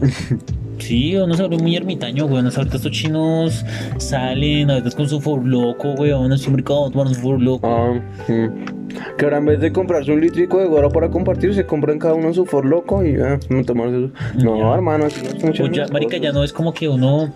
Sí, 0.78 1.16
uno 1.16 1.34
se 1.34 1.42
vuelve 1.46 1.62
muy 1.62 1.74
ermitaño, 1.76 2.26
weón. 2.26 2.46
Ahorita 2.46 2.76
estos 2.76 2.92
chinos 2.92 3.64
salen 3.98 4.70
a 4.70 4.74
veces 4.76 4.94
con 4.94 5.08
su 5.08 5.20
for 5.20 5.44
loco, 5.44 5.92
weón. 5.92 6.32
Así, 6.32 6.50
mercado, 6.50 6.90
tomando 6.90 7.14
su 7.14 7.20
for 7.20 7.40
loco. 7.40 7.66
Ah, 7.66 8.00
mm. 8.30 8.76
Que 9.18 9.24
ahora 9.24 9.38
en 9.38 9.46
vez 9.46 9.60
de 9.60 9.72
comprarse 9.72 10.10
un 10.12 10.20
litrico 10.20 10.58
de 10.58 10.66
guaro 10.66 10.88
para 10.90 11.10
compartir, 11.10 11.52
se 11.54 11.66
compran 11.66 11.98
cada 11.98 12.14
uno 12.14 12.32
su 12.32 12.46
for 12.46 12.64
loco 12.64 13.04
y 13.04 13.16
ya, 13.16 13.38
no 13.50 13.62
tomarse 13.64 13.94
su... 13.94 14.44
No, 14.44 14.58
Ya. 14.58 14.74
hermano, 14.74 15.04
así 15.06 15.20
no 15.22 15.52
Pues 15.52 15.70
ya, 15.72 15.86
marica, 15.92 16.12
cosas. 16.16 16.20
ya 16.22 16.32
no 16.32 16.44
es 16.44 16.52
como 16.52 16.72
que 16.72 16.88
uno, 16.88 17.30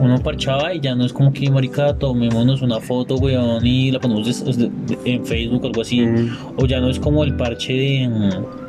uno 0.00 0.18
parchaba 0.22 0.74
y 0.74 0.80
ya 0.80 0.94
no 0.94 1.06
es 1.06 1.12
como 1.14 1.32
que, 1.32 1.50
marica, 1.50 1.96
tomémonos 1.96 2.60
una 2.60 2.80
foto, 2.80 3.14
weón, 3.16 3.64
y 3.64 3.90
la 3.90 4.00
ponemos 4.00 4.44
en 5.04 5.24
Facebook 5.24 5.64
o 5.64 5.66
algo 5.68 5.80
así. 5.80 6.02
Mm. 6.02 6.36
O 6.56 6.66
ya 6.66 6.80
no 6.80 6.90
es 6.90 6.98
como 6.98 7.24
el 7.24 7.34
parche 7.36 7.72
de, 7.72 8.08
mm, 8.08 8.67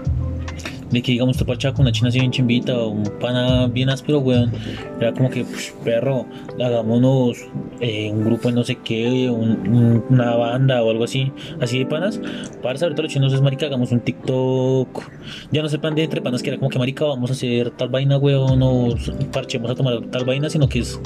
de 0.92 1.02
que, 1.02 1.12
digamos, 1.14 1.38
parchaba 1.44 1.74
con 1.76 1.84
una 1.84 1.92
china 1.92 2.10
así 2.10 2.20
bien 2.20 2.32
chimbita 2.32 2.78
o 2.78 2.90
un 2.90 3.04
pana 3.20 3.68
bien 3.68 3.90
áspero, 3.90 4.20
weón. 4.20 4.52
Era 5.00 5.14
como 5.14 5.30
que, 5.30 5.44
"Psh, 5.44 5.74
perro, 5.84 6.26
hagámonos 6.60 7.38
eh, 7.82 8.12
un 8.12 8.26
grupo 8.26 8.50
de 8.50 8.56
no 8.56 8.64
sé 8.64 8.76
qué, 8.84 9.30
un- 9.30 9.68
un- 9.68 10.04
una 10.10 10.36
banda 10.36 10.84
o 10.84 10.90
algo 10.92 11.04
así, 11.06 11.32
así 11.62 11.80
de 11.80 11.86
panas. 11.86 12.20
Para 12.62 12.78
ahorita 12.82 13.02
los 13.04 13.12
chinos 13.12 13.32
es, 13.34 13.42
marica, 13.42 13.66
hagamos 13.68 13.92
un 13.92 14.02
TikTok. 14.02 15.10
Ya 15.52 15.62
no 15.62 15.70
plan 15.80 15.96
de 15.96 16.04
entre 16.04 16.22
panas 16.22 16.44
que 16.44 16.50
era 16.50 16.58
como 16.60 16.70
que, 16.70 16.78
marica, 16.80 17.06
vamos 17.06 17.30
a 17.30 17.34
hacer 17.34 17.72
tal 17.72 17.90
vaina, 17.90 18.18
weón, 18.18 18.60
o 18.62 18.90
parchemos 19.32 19.72
a 19.72 19.76
tomar 19.76 20.02
tal 20.12 20.26
vaina, 20.26 20.50
sino 20.50 20.68
que 20.68 20.80
es, 20.80 21.00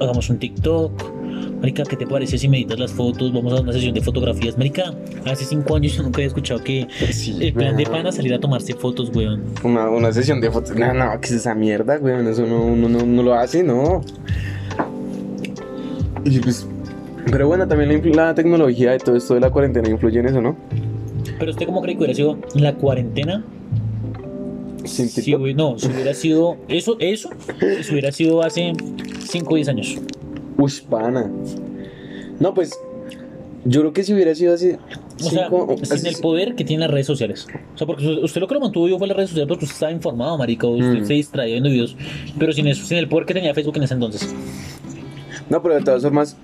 hagamos 0.00 0.28
un 0.30 0.38
TikTok. 0.38 0.92
Marica, 1.60 1.84
¿qué 1.84 1.96
te 1.96 2.06
parece 2.06 2.38
si 2.38 2.48
meditas 2.48 2.78
las 2.78 2.92
fotos? 2.92 3.32
Vamos 3.32 3.52
a 3.52 3.62
una 3.62 3.72
sesión 3.72 3.94
de 3.94 4.00
fotografías. 4.00 4.58
Marica, 4.58 4.94
hace 5.26 5.44
cinco 5.44 5.76
años 5.76 5.94
yo 5.94 6.02
nunca 6.02 6.18
había 6.18 6.26
escuchado 6.26 6.62
que 6.62 6.88
Sí, 7.12 7.38
el 7.40 7.52
plan 7.52 7.76
de 7.76 7.84
pana 7.84 8.10
salir 8.10 8.34
a 8.34 8.40
tomarse 8.40 8.74
fotos, 8.74 9.10
weón. 9.14 9.44
Una, 9.62 9.88
una 9.88 10.12
sesión 10.12 10.40
de 10.40 10.50
fotos. 10.50 10.76
No, 10.76 10.92
no, 10.92 11.20
¿qué 11.20 11.26
es 11.26 11.32
esa 11.32 11.54
mierda, 11.54 11.98
weón? 11.98 12.26
Eso 12.26 12.46
no, 12.46 12.64
uno 12.64 12.88
no, 12.88 13.06
no 13.06 13.22
lo 13.22 13.34
hace, 13.34 13.62
no. 13.62 14.02
Y 16.24 16.38
pues. 16.40 16.66
Pero 17.30 17.46
bueno, 17.46 17.68
también 17.68 18.16
la, 18.16 18.34
tecnología 18.34 18.92
de 18.92 18.98
todo 18.98 19.16
esto 19.16 19.34
de 19.34 19.40
la 19.40 19.50
cuarentena 19.50 19.88
influye 19.88 20.18
en 20.18 20.26
eso, 20.26 20.40
¿no? 20.40 20.56
Pero 21.38 21.52
usted 21.52 21.66
cómo 21.66 21.80
cree 21.80 21.94
que 21.94 21.98
hubiera 21.98 22.14
sido 22.14 22.38
la 22.54 22.74
cuarentena? 22.74 23.44
Sin 24.84 25.08
hubi- 25.08 25.54
no, 25.54 25.78
si 25.78 25.88
hubiera 25.88 26.14
sido 26.14 26.56
eso, 26.68 26.96
eso, 26.98 27.30
si 27.82 27.92
hubiera 27.92 28.12
sido 28.12 28.42
hace 28.42 28.72
5 29.28 29.52
o 29.52 29.56
10 29.56 29.68
años. 29.68 29.96
Uy, 30.58 30.72
pana. 30.88 31.30
No, 32.40 32.54
pues. 32.54 32.72
Yo 33.64 33.80
creo 33.80 33.92
que 33.92 34.02
si 34.02 34.12
hubiera 34.12 34.34
sido 34.34 34.54
así. 34.54 34.72
O 35.24 35.30
sea, 35.30 35.48
sin 35.96 36.06
el 36.06 36.16
poder 36.16 36.56
que 36.56 36.64
tienen 36.64 36.80
las 36.80 36.90
redes 36.90 37.06
sociales. 37.06 37.46
O 37.74 37.78
sea, 37.78 37.86
porque 37.86 38.04
usted 38.04 38.40
lo 38.40 38.48
que 38.48 38.54
lo 38.54 38.60
mantuvo 38.60 38.86
vivo 38.86 38.98
fue 38.98 39.06
las 39.06 39.16
redes 39.16 39.30
sociales 39.30 39.46
porque 39.48 39.66
usted 39.66 39.74
estaba 39.76 39.92
informado, 39.92 40.36
marica, 40.36 40.66
usted 40.66 41.02
Mm. 41.02 41.06
se 41.06 41.12
distraía 41.14 41.52
viendo 41.54 41.70
videos. 41.70 41.96
Pero 42.38 42.52
sin 42.52 42.66
eso, 42.66 42.84
sin 42.84 42.98
el 42.98 43.08
poder 43.08 43.24
que 43.26 43.34
tenía 43.34 43.54
Facebook 43.54 43.76
en 43.76 43.84
ese 43.84 43.94
entonces. 43.94 44.34
No, 45.48 45.62
pero 45.62 45.76
de 45.76 45.82
todas 45.82 46.02
formas, 46.02 46.36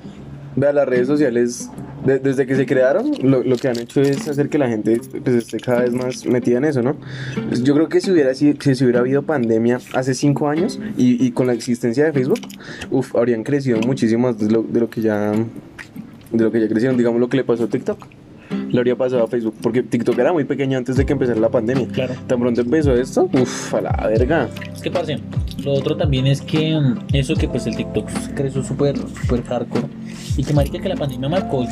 vea, 0.60 0.72
las 0.72 0.88
redes 0.88 1.06
sociales, 1.06 1.70
de- 2.04 2.18
desde 2.18 2.46
que 2.46 2.54
se 2.56 2.66
crearon, 2.66 3.10
lo, 3.22 3.42
lo 3.42 3.56
que 3.56 3.68
han 3.68 3.78
hecho 3.78 4.00
es 4.00 4.28
hacer 4.28 4.48
que 4.48 4.58
la 4.58 4.68
gente 4.68 5.00
pues, 5.22 5.36
esté 5.36 5.58
cada 5.58 5.80
vez 5.82 5.92
más 5.92 6.26
metida 6.26 6.58
en 6.58 6.64
eso, 6.64 6.82
¿no? 6.82 6.96
Pues, 7.48 7.62
Yo 7.62 7.74
creo 7.74 7.88
que 7.88 8.00
si 8.00 8.10
hubiera, 8.10 8.32
que 8.32 8.74
si 8.74 8.84
hubiera 8.84 9.00
habido 9.00 9.22
pandemia 9.22 9.78
hace 9.94 10.14
cinco 10.14 10.48
años 10.48 10.78
y, 10.96 11.24
y 11.24 11.30
con 11.32 11.46
la 11.46 11.52
existencia 11.52 12.04
de 12.04 12.12
Facebook, 12.12 12.40
uf, 12.90 13.14
habrían 13.16 13.42
crecido 13.44 13.78
muchísimo 13.80 14.28
más 14.28 14.38
de 14.38 14.50
lo, 14.50 14.62
de 14.62 14.80
lo 14.80 14.90
que 14.90 15.00
ya 15.00 15.32
de 16.30 16.44
lo 16.44 16.52
que 16.52 16.60
ya 16.60 16.68
crecieron, 16.68 16.96
digamos 16.98 17.20
lo 17.20 17.28
que 17.28 17.38
le 17.38 17.44
pasó 17.44 17.64
a 17.64 17.68
TikTok. 17.68 17.98
Le 18.70 18.78
habría 18.78 18.96
pasado 18.96 19.24
a 19.24 19.26
Facebook, 19.26 19.54
porque 19.62 19.82
TikTok 19.82 20.18
era 20.18 20.32
muy 20.32 20.44
pequeño 20.44 20.78
antes 20.78 20.96
de 20.96 21.06
que 21.06 21.12
empezara 21.12 21.40
la 21.40 21.48
pandemia. 21.48 21.86
Claro. 21.88 22.14
Tan 22.26 22.40
pronto 22.40 22.60
empezó 22.60 22.94
esto, 22.94 23.28
uff, 23.32 23.74
a 23.74 23.80
la 23.80 24.06
verga. 24.06 24.48
Es 24.74 24.82
que, 24.82 24.90
parce, 24.90 25.18
lo 25.64 25.72
otro 25.72 25.96
también 25.96 26.26
es 26.26 26.40
que 26.40 26.78
mm, 26.78 27.14
eso 27.14 27.34
que 27.34 27.48
pues 27.48 27.66
el 27.66 27.76
TikTok 27.76 28.08
creció 28.34 28.62
súper, 28.62 28.96
súper 28.96 29.42
hardcore. 29.44 29.86
Y 30.36 30.44
que 30.44 30.52
marica 30.52 30.80
que 30.80 30.88
la 30.88 30.96
pandemia 30.96 31.28
marcó 31.28 31.64
la 31.64 31.70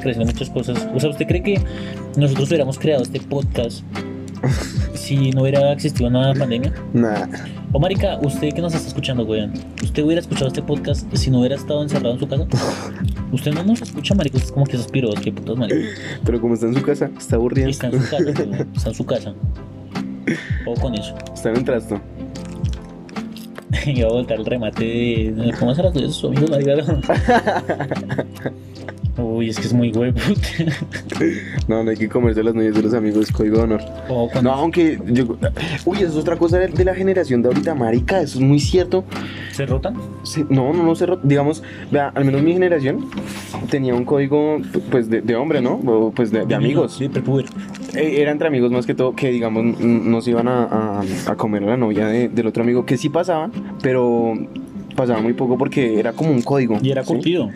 creación 0.00 0.26
de 0.26 0.32
muchas 0.32 0.50
cosas. 0.50 0.88
O 0.94 0.98
sea, 0.98 1.10
¿usted 1.10 1.26
cree 1.26 1.42
que 1.42 1.60
nosotros 2.16 2.48
hubiéramos 2.48 2.78
creado 2.78 3.02
este 3.02 3.20
podcast 3.20 3.84
si 4.94 5.30
no 5.30 5.42
hubiera 5.42 5.72
existido 5.72 6.08
una 6.08 6.34
pandemia? 6.34 6.72
Nah. 6.92 7.26
O 7.72 7.78
marica, 7.78 8.18
usted 8.22 8.52
que 8.52 8.60
nos 8.60 8.74
está 8.74 8.88
escuchando, 8.88 9.24
weón, 9.24 9.52
¿usted 9.82 10.02
hubiera 10.02 10.20
escuchado 10.20 10.48
este 10.48 10.62
podcast 10.62 11.12
si 11.14 11.30
no 11.30 11.40
hubiera 11.40 11.56
estado 11.56 11.82
encerrado 11.82 12.14
en 12.14 12.20
su 12.20 12.28
casa? 12.28 12.46
Usted 13.32 13.52
no 13.52 13.62
nos 13.62 13.82
escucha, 13.82 14.14
marica, 14.14 14.38
usted 14.38 14.48
es 14.48 14.52
como 14.52 14.64
que 14.64 14.76
esos 14.76 14.90
piros, 14.90 15.14
que 15.20 15.30
putas, 15.30 15.54
marica. 15.54 15.86
Pero 16.24 16.40
como 16.40 16.54
está 16.54 16.66
en 16.66 16.74
su 16.74 16.82
casa, 16.82 17.10
está 17.18 17.36
aburrido. 17.36 17.68
Está 17.68 17.88
en 17.88 18.02
su 18.02 18.10
casa, 18.10 18.24
weón, 18.42 18.68
está 18.74 18.88
en 18.88 18.94
su 18.94 19.04
casa. 19.04 19.34
O 20.66 20.74
con 20.74 20.94
eso. 20.94 21.14
Está 21.34 21.50
en 21.50 21.58
un 21.58 21.64
trasto. 21.64 22.00
Y 23.86 24.00
va 24.00 24.08
a 24.08 24.12
voltar 24.12 24.38
el 24.38 24.46
remate 24.46 24.82
de. 24.84 25.54
¿Cómo 25.58 25.74
se 25.74 25.82
las 25.82 25.92
tuyas 25.92 26.14
sus 26.14 26.30
amigos, 26.30 26.50
marica? 26.50 26.74
Uy, 29.18 29.48
es 29.48 29.58
que 29.58 29.66
es 29.66 29.72
muy 29.72 29.90
huevo. 29.90 30.16
No, 31.66 31.82
no 31.82 31.90
hay 31.90 31.96
que 31.96 32.08
comerse 32.08 32.42
las 32.42 32.54
nueces 32.54 32.74
de 32.74 32.82
los 32.82 32.94
amigos, 32.94 33.30
código 33.32 33.56
de 33.58 33.62
honor. 33.64 33.80
No, 34.42 34.52
aunque 34.52 34.98
yo... 35.08 35.36
Uy, 35.84 35.98
eso 35.98 36.06
es 36.08 36.16
otra 36.16 36.36
cosa 36.36 36.58
de, 36.58 36.68
de 36.68 36.84
la 36.84 36.94
generación 36.94 37.42
de 37.42 37.48
ahorita, 37.48 37.74
marica, 37.74 38.20
eso 38.20 38.38
es 38.38 38.44
muy 38.44 38.60
cierto. 38.60 39.04
se 39.52 39.66
rotan. 39.66 39.94
Sí, 40.22 40.44
no, 40.48 40.72
no, 40.72 40.82
no 40.84 40.94
se... 40.94 41.06
ro- 41.06 41.18
Digamos, 41.22 41.62
vea, 41.90 42.08
al 42.14 42.24
menos 42.24 42.42
mi 42.42 42.52
generación 42.52 43.06
tenía 43.70 43.94
un 43.94 44.04
código, 44.04 44.58
pues, 44.90 45.10
de, 45.10 45.20
de 45.20 45.36
hombre, 45.36 45.60
¿no? 45.60 45.74
O, 45.86 46.10
pues, 46.12 46.30
de, 46.30 46.46
de 46.46 46.54
amigos. 46.54 46.94
Sí. 46.98 47.10
Eh, 47.94 48.20
Era 48.20 48.30
entre 48.30 48.48
amigos 48.48 48.70
más 48.70 48.86
que 48.86 48.94
todo 48.94 49.14
que, 49.16 49.30
digamos, 49.30 49.78
no 49.80 50.20
se 50.20 50.30
iban 50.30 50.46
a, 50.48 50.64
a- 50.64 51.02
a 51.26 51.34
comer 51.36 51.64
a 51.64 51.66
la 51.66 51.76
novia 51.76 52.06
de- 52.06 52.28
del 52.28 52.46
otro 52.46 52.62
amigo, 52.62 52.86
que 52.86 52.96
sí 52.96 53.08
pasaban, 53.08 53.50
pero 53.82 54.34
pasaba 54.94 55.20
muy 55.20 55.32
poco 55.32 55.58
porque 55.58 55.98
era 55.98 56.12
como 56.12 56.30
un 56.30 56.42
código. 56.42 56.78
Y 56.82 56.90
era 56.90 57.02
¿sí? 57.04 57.08
curtido. 57.12 57.50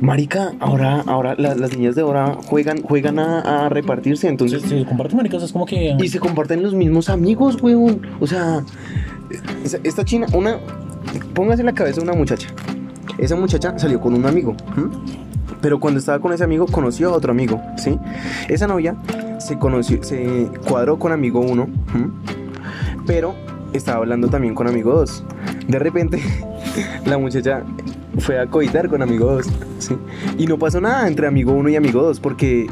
Marica, 0.00 0.52
ahora, 0.60 1.02
ahora 1.06 1.34
la- 1.38 1.54
las 1.54 1.76
niñas 1.76 1.94
de 1.94 2.02
ahora 2.02 2.36
juegan, 2.46 2.82
juegan 2.82 3.18
a, 3.18 3.66
a 3.66 3.68
repartirse, 3.68 4.28
entonces... 4.28 4.62
Se, 4.62 4.68
se 4.80 4.84
comparten 4.84 5.16
maricas, 5.16 5.42
es 5.42 5.52
como 5.52 5.66
que. 5.66 5.96
Y 5.98 6.08
se 6.08 6.18
comparten 6.18 6.62
los 6.62 6.74
mismos 6.74 7.08
amigos, 7.08 7.60
weón. 7.62 8.00
O 8.20 8.26
sea, 8.26 8.62
esta 9.84 10.04
china, 10.04 10.26
una. 10.32 10.56
Póngase 11.34 11.60
en 11.62 11.66
la 11.66 11.72
cabeza 11.74 12.00
una 12.02 12.12
muchacha. 12.12 12.48
Esa 13.18 13.36
muchacha 13.36 13.78
salió 13.78 14.00
con 14.00 14.14
un 14.14 14.26
amigo. 14.26 14.54
Pero 15.60 15.78
cuando 15.78 15.98
estaba 16.00 16.18
con 16.20 16.32
ese 16.32 16.44
amigo, 16.44 16.66
conoció 16.66 17.10
a 17.10 17.16
otro 17.16 17.32
amigo, 17.32 17.60
¿sí? 17.76 17.98
Esa 18.48 18.66
novia 18.66 18.96
se 19.38 19.58
conoció, 19.58 20.02
se 20.02 20.48
cuadró 20.66 20.98
con 20.98 21.12
amigo 21.12 21.40
uno, 21.40 21.66
pero 23.06 23.34
estaba 23.72 23.98
hablando 23.98 24.28
también 24.28 24.54
con 24.54 24.68
amigo 24.68 24.92
dos. 24.94 25.22
De 25.68 25.78
repente, 25.78 26.20
la 27.06 27.18
muchacha 27.18 27.62
fue 28.18 28.38
a 28.38 28.46
coitar 28.46 28.88
con 28.88 29.02
amigo 29.02 29.32
dos, 29.32 29.46
¿sí? 29.78 29.94
Y 30.38 30.46
no 30.46 30.58
pasó 30.58 30.80
nada 30.80 31.06
entre 31.08 31.26
amigo 31.26 31.52
uno 31.52 31.68
y 31.68 31.76
amigo 31.76 32.02
dos, 32.02 32.20
porque 32.20 32.66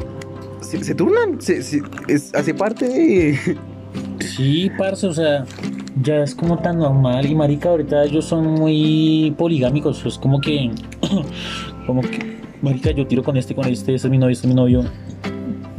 se, 0.60 0.82
se 0.84 0.94
turnan, 0.94 1.40
se, 1.40 1.62
se- 1.62 1.82
es- 2.08 2.34
hace 2.34 2.54
parte 2.54 2.88
de... 2.88 3.38
Sí, 4.20 4.70
parce, 4.76 5.06
o 5.06 5.12
sea, 5.12 5.44
ya 6.02 6.22
es 6.22 6.34
como 6.34 6.58
tan 6.58 6.78
normal. 6.78 7.24
Y 7.24 7.34
marica, 7.34 7.70
ahorita 7.70 8.04
ellos 8.04 8.24
son 8.26 8.46
muy 8.46 9.34
poligámicos. 9.38 10.04
Es 10.04 10.18
como 10.18 10.40
que. 10.40 10.70
como 11.86 12.02
que. 12.02 12.36
Marica, 12.60 12.90
yo 12.90 13.06
tiro 13.06 13.22
con 13.24 13.36
este, 13.36 13.54
con 13.54 13.64
este, 13.66 13.94
este 13.94 14.06
es 14.06 14.10
mi 14.10 14.18
novio, 14.18 14.32
este 14.32 14.46
es 14.46 14.54
mi 14.54 14.60
novio. 14.60 14.84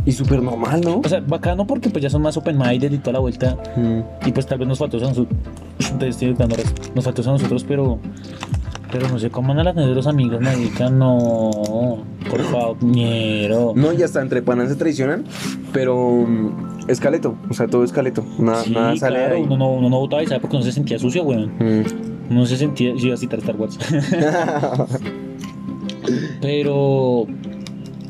Y 0.05 0.11
súper 0.11 0.41
normal, 0.41 0.81
¿no? 0.81 1.01
O 1.03 1.07
sea, 1.07 1.19
bacano 1.19 1.67
porque 1.67 1.89
pues 1.89 2.01
ya 2.01 2.09
son 2.09 2.21
más 2.23 2.35
open-minded 2.35 2.91
y 2.91 2.97
toda 2.97 3.13
la 3.13 3.19
vuelta. 3.19 3.57
Y 4.25 4.31
pues 4.31 4.45
tal 4.47 4.57
vez 4.57 4.67
nos 4.67 4.79
faltó 4.79 4.97
eso 4.97 5.05
a 5.05 5.09
nosotros. 5.09 5.37
Nos 6.95 7.05
faltó 7.05 7.21
eso 7.21 7.29
a 7.29 7.33
nosotros, 7.33 7.63
pero. 7.65 7.99
Pero 8.91 9.07
no 9.07 9.19
sé 9.19 9.29
cómo 9.29 9.49
van 9.49 9.59
a 9.59 9.63
las 9.63 9.75
de 9.75 9.85
los 9.87 10.07
amigos, 10.07 10.41
marica. 10.41 10.89
No. 10.89 12.03
Por 12.29 12.41
favor, 12.43 12.83
ñero. 12.83 13.73
No, 13.75 13.93
y 13.93 14.01
hasta 14.01 14.21
entre 14.21 14.41
panas 14.41 14.69
se 14.69 14.75
traicionan, 14.75 15.25
pero 15.71 16.25
mm, 16.27 16.87
escaleto, 16.89 17.35
o 17.49 17.53
sea, 17.53 17.67
todo 17.67 17.83
escaleto. 17.83 18.23
Nada, 18.39 18.63
Sí, 18.63 18.71
nada 18.71 18.95
sale 18.97 19.17
claro, 19.17 19.31
de 19.33 19.37
ahí. 19.37 19.43
uno 19.43 19.57
no, 19.57 19.71
uno 19.73 19.89
no 19.89 19.99
votaba 19.99 20.23
y 20.23 20.27
sabe 20.27 20.39
porque 20.41 20.57
no 20.57 20.63
se 20.63 20.71
sentía 20.71 20.97
sucio, 20.97 21.23
weón. 21.23 21.51
Mm. 21.59 22.33
No 22.33 22.45
se 22.45 22.57
sentía. 22.57 22.93
Yo 22.95 23.07
iba 23.07 23.13
a 23.15 23.17
citar 23.17 23.39
Star 23.39 23.55
Wars. 23.57 23.77
Pero. 26.41 27.25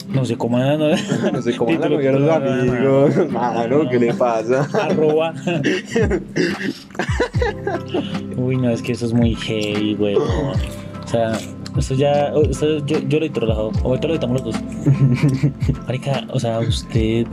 No 0.10 0.26
sé 0.26 0.36
cómo. 0.38 0.58
No, 0.58 0.78
no 0.78 1.42
sé 1.42 1.56
cómo 1.56 1.72
la 1.72 1.78
Título, 1.78 1.96
novia 1.96 2.12
de 2.12 2.20
los 2.20 2.36
amigos. 2.36 3.32
Mano, 3.32 3.90
¿qué 3.90 3.98
le 4.00 4.14
pasa? 4.14 4.68
Arroba. 4.74 5.34
Uy, 8.36 8.58
no, 8.58 8.70
es 8.72 8.82
que 8.82 8.92
eso 8.94 9.06
es 9.06 9.14
muy 9.14 9.36
heavy, 9.36 9.94
güey. 9.96 10.16
O 10.16 10.54
sea, 11.06 11.34
eso 11.78 11.94
ya. 11.94 12.34
Eso 12.50 12.80
yo, 12.86 12.98
yo 13.08 13.20
lo 13.20 13.26
edito 13.26 13.42
relajado. 13.42 13.72
Ahorita 13.84 14.08
lo 14.08 14.14
editamos 14.16 14.44
los 14.44 14.54
dos. 14.54 14.62
Marica, 15.88 16.26
o 16.30 16.40
sea, 16.40 16.60
usted. 16.60 17.28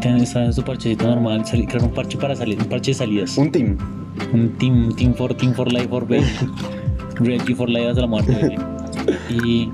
Tiene 0.00 0.22
está 0.22 0.44
en 0.44 0.52
su 0.52 0.62
parchecito 0.62 1.06
normal. 1.06 1.42
crear 1.44 1.82
un 1.82 1.90
parche 1.90 2.16
para 2.18 2.36
salir. 2.36 2.58
Un 2.60 2.68
parche 2.68 2.92
de 2.92 2.94
salidas. 2.94 3.36
Un 3.36 3.50
team. 3.50 3.76
Un 4.32 4.50
team, 4.58 4.94
team 4.94 5.12
for, 5.14 5.34
team 5.34 5.52
for 5.54 5.72
life 5.72 5.88
for 5.88 6.06
baby. 6.06 6.24
Ready 7.20 7.54
for 7.54 7.68
life 7.68 7.88
hasta 7.88 8.02
la 8.02 8.06
muerte, 8.06 8.32
baby. 8.32 8.56
Y 9.30 9.70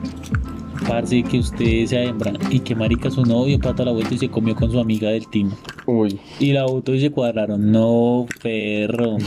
parce 0.91 1.23
que 1.23 1.39
usted 1.39 1.87
sea 1.87 2.03
hembra 2.03 2.33
y 2.51 2.59
que 2.59 2.75
marica 2.75 3.13
su 3.13 3.25
novio 3.25 3.61
pata 3.61 3.85
la 3.85 3.93
vuelta 3.93 4.13
y 4.13 4.19
se 4.19 4.29
comió 4.29 4.57
con 4.57 4.73
su 4.73 4.81
amiga 4.81 5.11
del 5.11 5.25
team. 5.29 5.53
Uy. 5.87 6.19
Y 6.41 6.53
la 6.53 6.63
auto 6.63 6.93
y 6.93 7.01
se 7.01 7.11
cuadraron. 7.13 7.71
No, 7.71 8.27
perro. 8.43 9.19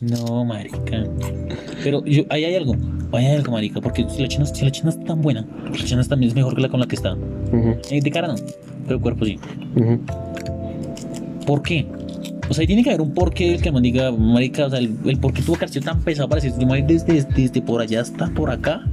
No, 0.00 0.44
marica. 0.44 1.06
Pero 1.84 2.04
yo, 2.04 2.24
ahí 2.28 2.44
hay 2.44 2.56
algo. 2.56 2.74
Ahí 3.12 3.26
hay 3.26 3.36
algo, 3.36 3.52
marica. 3.52 3.80
Porque 3.80 4.04
si 4.08 4.20
la 4.20 4.26
china, 4.26 4.44
si 4.44 4.64
la 4.64 4.72
china 4.72 4.90
es 4.90 5.04
tan 5.04 5.22
buena, 5.22 5.46
la 5.70 5.76
china 5.76 6.02
también 6.02 6.30
es 6.30 6.34
mejor 6.34 6.56
que 6.56 6.62
la 6.62 6.68
con 6.68 6.80
la 6.80 6.86
que 6.86 6.96
está. 6.96 7.16
Eh, 7.90 8.00
De 8.02 8.10
cara 8.10 8.26
no, 8.26 8.34
pero 8.88 9.00
cuerpo 9.00 9.24
sí. 9.24 9.38
¿Por 11.46 11.62
qué? 11.62 11.86
O 12.48 12.52
sea, 12.54 12.62
ahí 12.62 12.66
tiene 12.66 12.82
que 12.82 12.90
haber 12.90 13.00
un 13.00 13.14
porqué 13.14 13.54
el 13.54 13.62
que 13.62 13.70
me 13.70 13.80
diga, 13.80 14.10
marica, 14.10 14.66
o 14.66 14.70
sea, 14.70 14.80
el, 14.80 14.96
el 15.04 15.18
por 15.18 15.32
qué 15.32 15.42
tuvo 15.42 15.56
que 15.56 15.66
tan 15.80 16.00
pesado 16.00 16.28
para 16.28 16.42
decir, 16.42 16.58
desde, 16.84 17.22
desde 17.22 17.62
por 17.62 17.80
allá 17.80 18.00
hasta 18.00 18.26
por 18.34 18.50
acá 18.50 18.84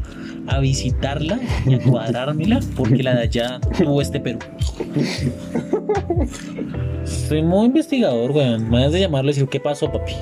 a 0.50 0.60
visitarla 0.60 1.40
y 1.66 1.76
a 1.76 1.80
cuadrármela 1.80 2.60
porque 2.76 3.04
la 3.04 3.16
de 3.16 3.22
allá 3.24 3.60
tuvo 3.78 4.02
este 4.02 4.20
Perú. 4.20 4.40
Soy 7.06 7.42
muy 7.44 7.68
investigador, 7.68 8.32
weón. 8.32 8.70
Me 8.70 8.86
has 8.86 8.92
de 8.92 9.00
llamarle 9.00 9.32
y 9.32 9.34
decir, 9.36 9.50
¿qué 9.50 9.60
pasó, 9.60 9.92
papi? 9.92 10.14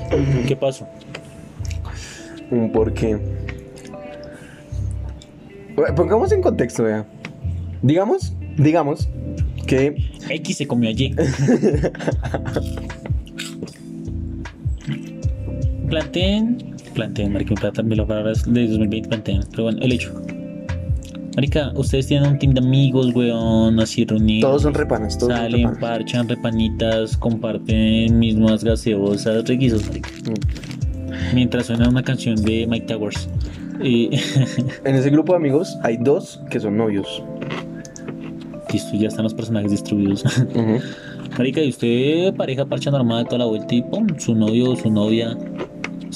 ¿Qué 0.46 0.56
pasó? 0.56 0.86
Un 2.50 2.70
porqué. 2.72 3.18
Bueno, 5.74 5.94
Pongamos 5.94 6.32
en 6.32 6.42
contexto, 6.42 6.84
vea. 6.84 7.06
Digamos, 7.82 8.34
digamos 8.56 9.08
que 9.66 9.96
X 10.28 10.56
se 10.56 10.66
comió 10.66 10.90
allí. 10.90 11.14
planteen, 15.88 16.67
planteen, 16.98 17.32
marica, 17.32 17.54
me 17.54 17.60
plata- 17.60 17.82
lo 17.82 18.06
palabras 18.06 18.44
de 18.52 18.66
2020 18.66 19.08
planteen, 19.08 19.40
pero 19.52 19.62
bueno, 19.64 19.78
el 19.82 19.92
hecho. 19.92 20.12
Marica, 21.36 21.70
ustedes 21.76 22.08
tienen 22.08 22.32
un 22.32 22.38
team 22.38 22.52
de 22.52 22.58
amigos, 22.60 23.14
weón, 23.14 23.78
así 23.78 24.04
reunidos. 24.04 24.50
todos 24.50 24.62
son 24.62 24.74
repanas, 24.74 25.16
todos 25.16 25.32
son 25.32 25.40
Salen, 25.42 25.68
repanas. 25.68 25.78
parchan, 25.78 26.28
repanitas, 26.28 27.16
comparten 27.16 28.18
mismas 28.18 28.64
gaseosas, 28.64 29.46
requisitos, 29.48 29.86
marica. 29.86 30.10
Mm. 30.26 31.34
Mientras 31.34 31.66
suena 31.66 31.88
una 31.88 32.02
canción 32.02 32.34
de 32.42 32.66
Mike 32.68 32.86
Towers. 32.86 33.28
Y 33.82 34.10
En 34.84 34.96
ese 34.96 35.10
grupo 35.10 35.32
de 35.32 35.36
amigos 35.36 35.76
hay 35.84 35.96
dos 35.98 36.40
que 36.50 36.58
son 36.58 36.76
novios. 36.76 37.22
listo, 38.72 38.96
ya 38.96 39.06
están 39.08 39.22
los 39.22 39.34
personajes 39.34 39.70
distribuidos. 39.70 40.24
Ujú. 40.54 40.80
Marica, 41.38 41.62
y 41.62 41.68
usted, 41.68 42.34
pareja 42.34 42.64
parcha 42.66 42.90
normal 42.90 43.24
toda 43.26 43.38
la 43.38 43.44
vuelta 43.44 43.72
y 43.74 43.82
pum, 43.82 44.08
su 44.18 44.34
novio 44.34 44.70
o 44.72 44.76
su 44.76 44.90
novia 44.90 45.36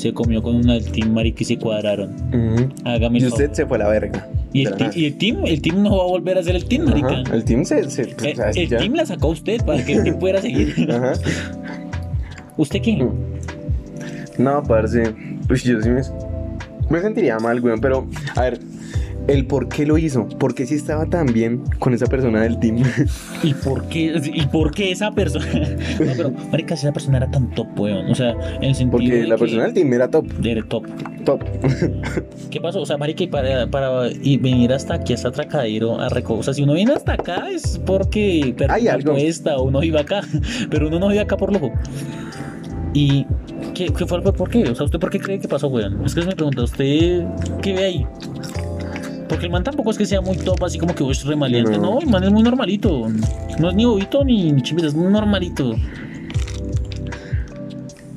se 0.03 0.13
comió 0.13 0.43
con 0.43 0.57
una 0.57 0.75
del 0.75 0.91
team, 0.91 1.13
marica, 1.13 1.39
y 1.43 1.45
se 1.45 1.59
cuadraron. 1.59 2.11
Ujú. 2.35 2.69
Hágame 2.85 3.19
el 3.19 3.25
Y 3.25 3.27
usted 3.29 3.45
favor. 3.45 3.57
se 3.57 3.67
fue 3.67 3.77
a 3.77 3.81
la 3.81 3.89
verga. 3.89 4.29
Y 4.53 4.67
el, 4.67 4.75
y 4.95 5.11
team, 5.13 5.47
el 5.47 5.63
team 5.63 5.83
no 5.83 5.97
va 5.97 6.03
a 6.05 6.07
volver 6.09 6.37
a 6.39 6.43
ser 6.43 6.57
el 6.57 6.65
team, 6.67 6.85
marica. 6.87 7.21
Ajá, 7.21 7.35
El 7.35 7.45
team 7.45 7.65
se. 7.65 7.89
se 7.91 8.03
Eh, 8.03 8.35
el 8.57 8.69
team 8.69 8.95
la 8.95 9.07
sacó 9.07 9.29
usted 9.29 9.65
para 9.65 9.85
que 9.85 9.95
el 9.95 10.03
team 10.05 10.19
pudiera 10.19 10.43
seguir. 10.43 10.91
Ajá. 10.93 11.13
¿Usted 12.57 12.83
qué? 12.83 13.09
No, 14.39 14.63
parce. 14.63 15.15
Pues 15.47 15.63
yo 15.63 15.81
sí 15.81 15.89
me. 15.89 16.03
Me 16.91 17.01
sentiría 17.01 17.39
mal, 17.39 17.61
weón. 17.61 17.81
Pero, 17.81 18.07
a 18.37 18.41
ver, 18.43 18.59
el 19.29 19.47
por 19.47 19.69
qué 19.69 19.87
lo 19.87 19.99
hizo. 19.99 20.29
¿Por 20.29 20.55
qué 20.55 20.67
si 20.67 20.75
estaba 20.75 21.07
tan 21.07 21.27
bien 21.27 21.63
con 21.79 21.95
esa 21.95 22.07
persona 22.07 22.43
del 22.43 22.59
team? 22.59 22.83
¿Y 23.43 23.55
por 23.55 23.85
qué, 23.89 24.21
y 24.35 24.47
por 24.47 24.73
qué 24.73 24.91
esa 24.93 25.13
persona? 25.13 25.47
no, 26.01 26.13
pero, 26.17 26.31
marica, 26.51 26.77
si 26.77 26.87
esa 26.87 26.93
persona 26.93 27.19
era 27.19 27.31
tan 27.31 27.51
top, 27.55 27.79
weón. 27.79 28.11
O 28.11 28.15
sea, 28.15 28.31
en 28.57 28.65
el 28.65 28.75
sentido 28.75 28.91
Porque 28.91 29.15
de 29.15 29.27
la 29.27 29.37
que- 29.37 29.41
persona 29.41 29.63
del 29.65 29.75
team 29.75 29.93
era 29.93 30.09
top. 30.11 30.27
Era 30.45 30.63
top. 30.65 30.87
Top. 31.25 31.45
¿Qué 32.51 32.61
pasó? 32.61 32.81
O 32.81 32.87
sea, 32.87 32.97
marica, 32.99 33.23
y 33.25 33.29
para, 33.29 33.67
para 33.69 34.09
y 34.11 34.37
venir 34.39 34.73
hasta 34.73 34.95
aquí, 34.95 35.13
hasta 35.15 35.29
Atracadero, 35.29 36.01
a 36.01 36.09
recoger. 36.09 36.41
O 36.41 36.43
sea, 36.43 36.53
si 36.55 36.63
uno 36.63 36.75
viene 36.75 36.93
hasta 36.93 37.13
acá 37.15 37.49
es 37.51 37.79
porque 37.87 38.55
Hay 38.69 38.89
algo. 38.89 39.13
apuesta 39.13 39.57
o 39.57 39.65
uno 39.65 39.81
vive 39.81 40.01
acá. 40.01 40.23
Pero 40.71 40.89
uno 40.89 40.99
no 40.99 41.09
vive 41.09 41.21
acá 41.21 41.37
por 41.37 41.53
loco. 41.53 41.71
¿Y 42.95 43.25
qué, 43.73 43.87
qué 43.87 44.05
fue 44.07 44.19
el 44.19 44.25
por 44.25 44.51
qué? 44.51 44.65
O 44.69 44.75
sea, 44.75 44.85
¿usted 44.85 44.99
por 44.99 45.09
qué 45.11 45.19
cree 45.19 45.39
que 45.39 45.49
pasó, 45.49 45.69
weón? 45.69 46.05
Es 46.05 46.15
que 46.15 46.23
me 46.23 46.35
pregunta, 46.35 46.63
¿usted 46.63 47.25
qué 47.63 47.73
ve 47.73 47.85
ahí? 47.85 48.07
Porque 49.33 49.47
el 49.47 49.53
man 49.53 49.65
tampoco 49.65 49.91
es 49.91 49.97
que 49.97 50.05
sea 50.05 50.21
muy 50.21 50.37
top, 50.37 50.63
así 50.63 50.79
como 50.79 50.95
que 50.95 51.11
es 51.11 51.25
remaleante. 51.25 51.73
No. 51.79 51.95
No. 51.95 52.01
el 52.01 52.07
man 52.09 52.23
es 52.23 52.31
muy 52.31 52.43
normalito. 52.43 53.09
No 53.59 53.71
es 53.71 53.75
ni 53.75 53.87
bobito 53.87 54.23
ni, 54.25 54.53
ni 54.53 54.61
chimbita, 54.61 54.89
es 54.89 54.95
muy 54.95 55.11
normalito. 55.11 55.75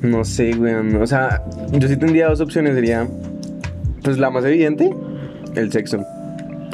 No 0.02 0.22
sé, 0.26 0.54
weón. 0.54 0.94
O 0.96 1.06
sea, 1.06 1.42
yo 1.72 1.88
sí 1.88 1.96
tendría 1.96 2.28
dos 2.28 2.42
opciones. 2.42 2.74
Sería, 2.74 3.08
pues 4.02 4.18
la 4.18 4.28
más 4.30 4.44
evidente, 4.44 4.94
el 5.54 5.72
sexo. 5.72 6.04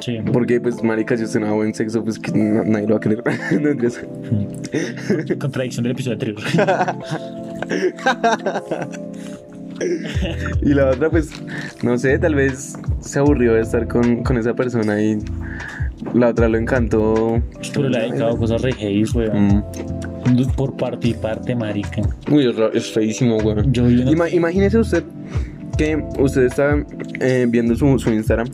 Sí. 0.00 0.18
Porque, 0.32 0.60
pues, 0.60 0.82
marica, 0.82 1.16
si 1.16 1.22
usted 1.22 1.38
no 1.38 1.46
da 1.46 1.52
buen 1.52 1.72
sexo, 1.72 2.02
pues 2.02 2.18
que 2.18 2.32
na- 2.32 2.64
nadie 2.64 2.88
lo 2.88 2.94
va 2.94 2.96
a 2.96 3.00
querer. 3.00 3.22
No. 5.30 5.38
Contradicción 5.38 5.84
del 5.84 5.92
episodio 5.92 6.14
anterior. 6.14 6.42
y 10.62 10.74
la 10.74 10.90
otra, 10.90 11.10
pues, 11.10 11.30
no 11.82 11.98
sé, 11.98 12.18
tal 12.18 12.34
vez 12.34 12.76
se 13.00 13.18
aburrió 13.18 13.54
de 13.54 13.60
estar 13.62 13.86
con, 13.88 14.22
con 14.22 14.36
esa 14.38 14.54
persona 14.54 15.00
y 15.02 15.18
la 16.14 16.28
otra 16.28 16.48
lo 16.48 16.58
encantó. 16.58 17.40
Pero 17.74 17.88
le 17.88 17.98
ha 17.98 18.02
dedicado 18.02 18.36
cosas 18.36 18.62
re 18.62 18.72
heavy, 18.72 19.04
weón. 19.14 19.46
Mm. 19.46 19.62
Por 20.56 20.76
parte 20.76 21.08
y 21.08 21.14
parte, 21.14 21.54
marica. 21.54 22.02
Uy, 22.30 22.54
es, 22.74 22.92
feísimo, 22.92 23.38
weón. 23.38 23.72
Yo 23.72 23.88
Ima- 23.88 24.32
imagínese 24.32 24.78
usted 24.78 25.04
que 25.76 26.02
usted 26.18 26.44
está 26.44 26.76
eh, 27.20 27.46
viendo 27.48 27.74
su, 27.74 27.98
su 27.98 28.10
Instagram 28.12 28.48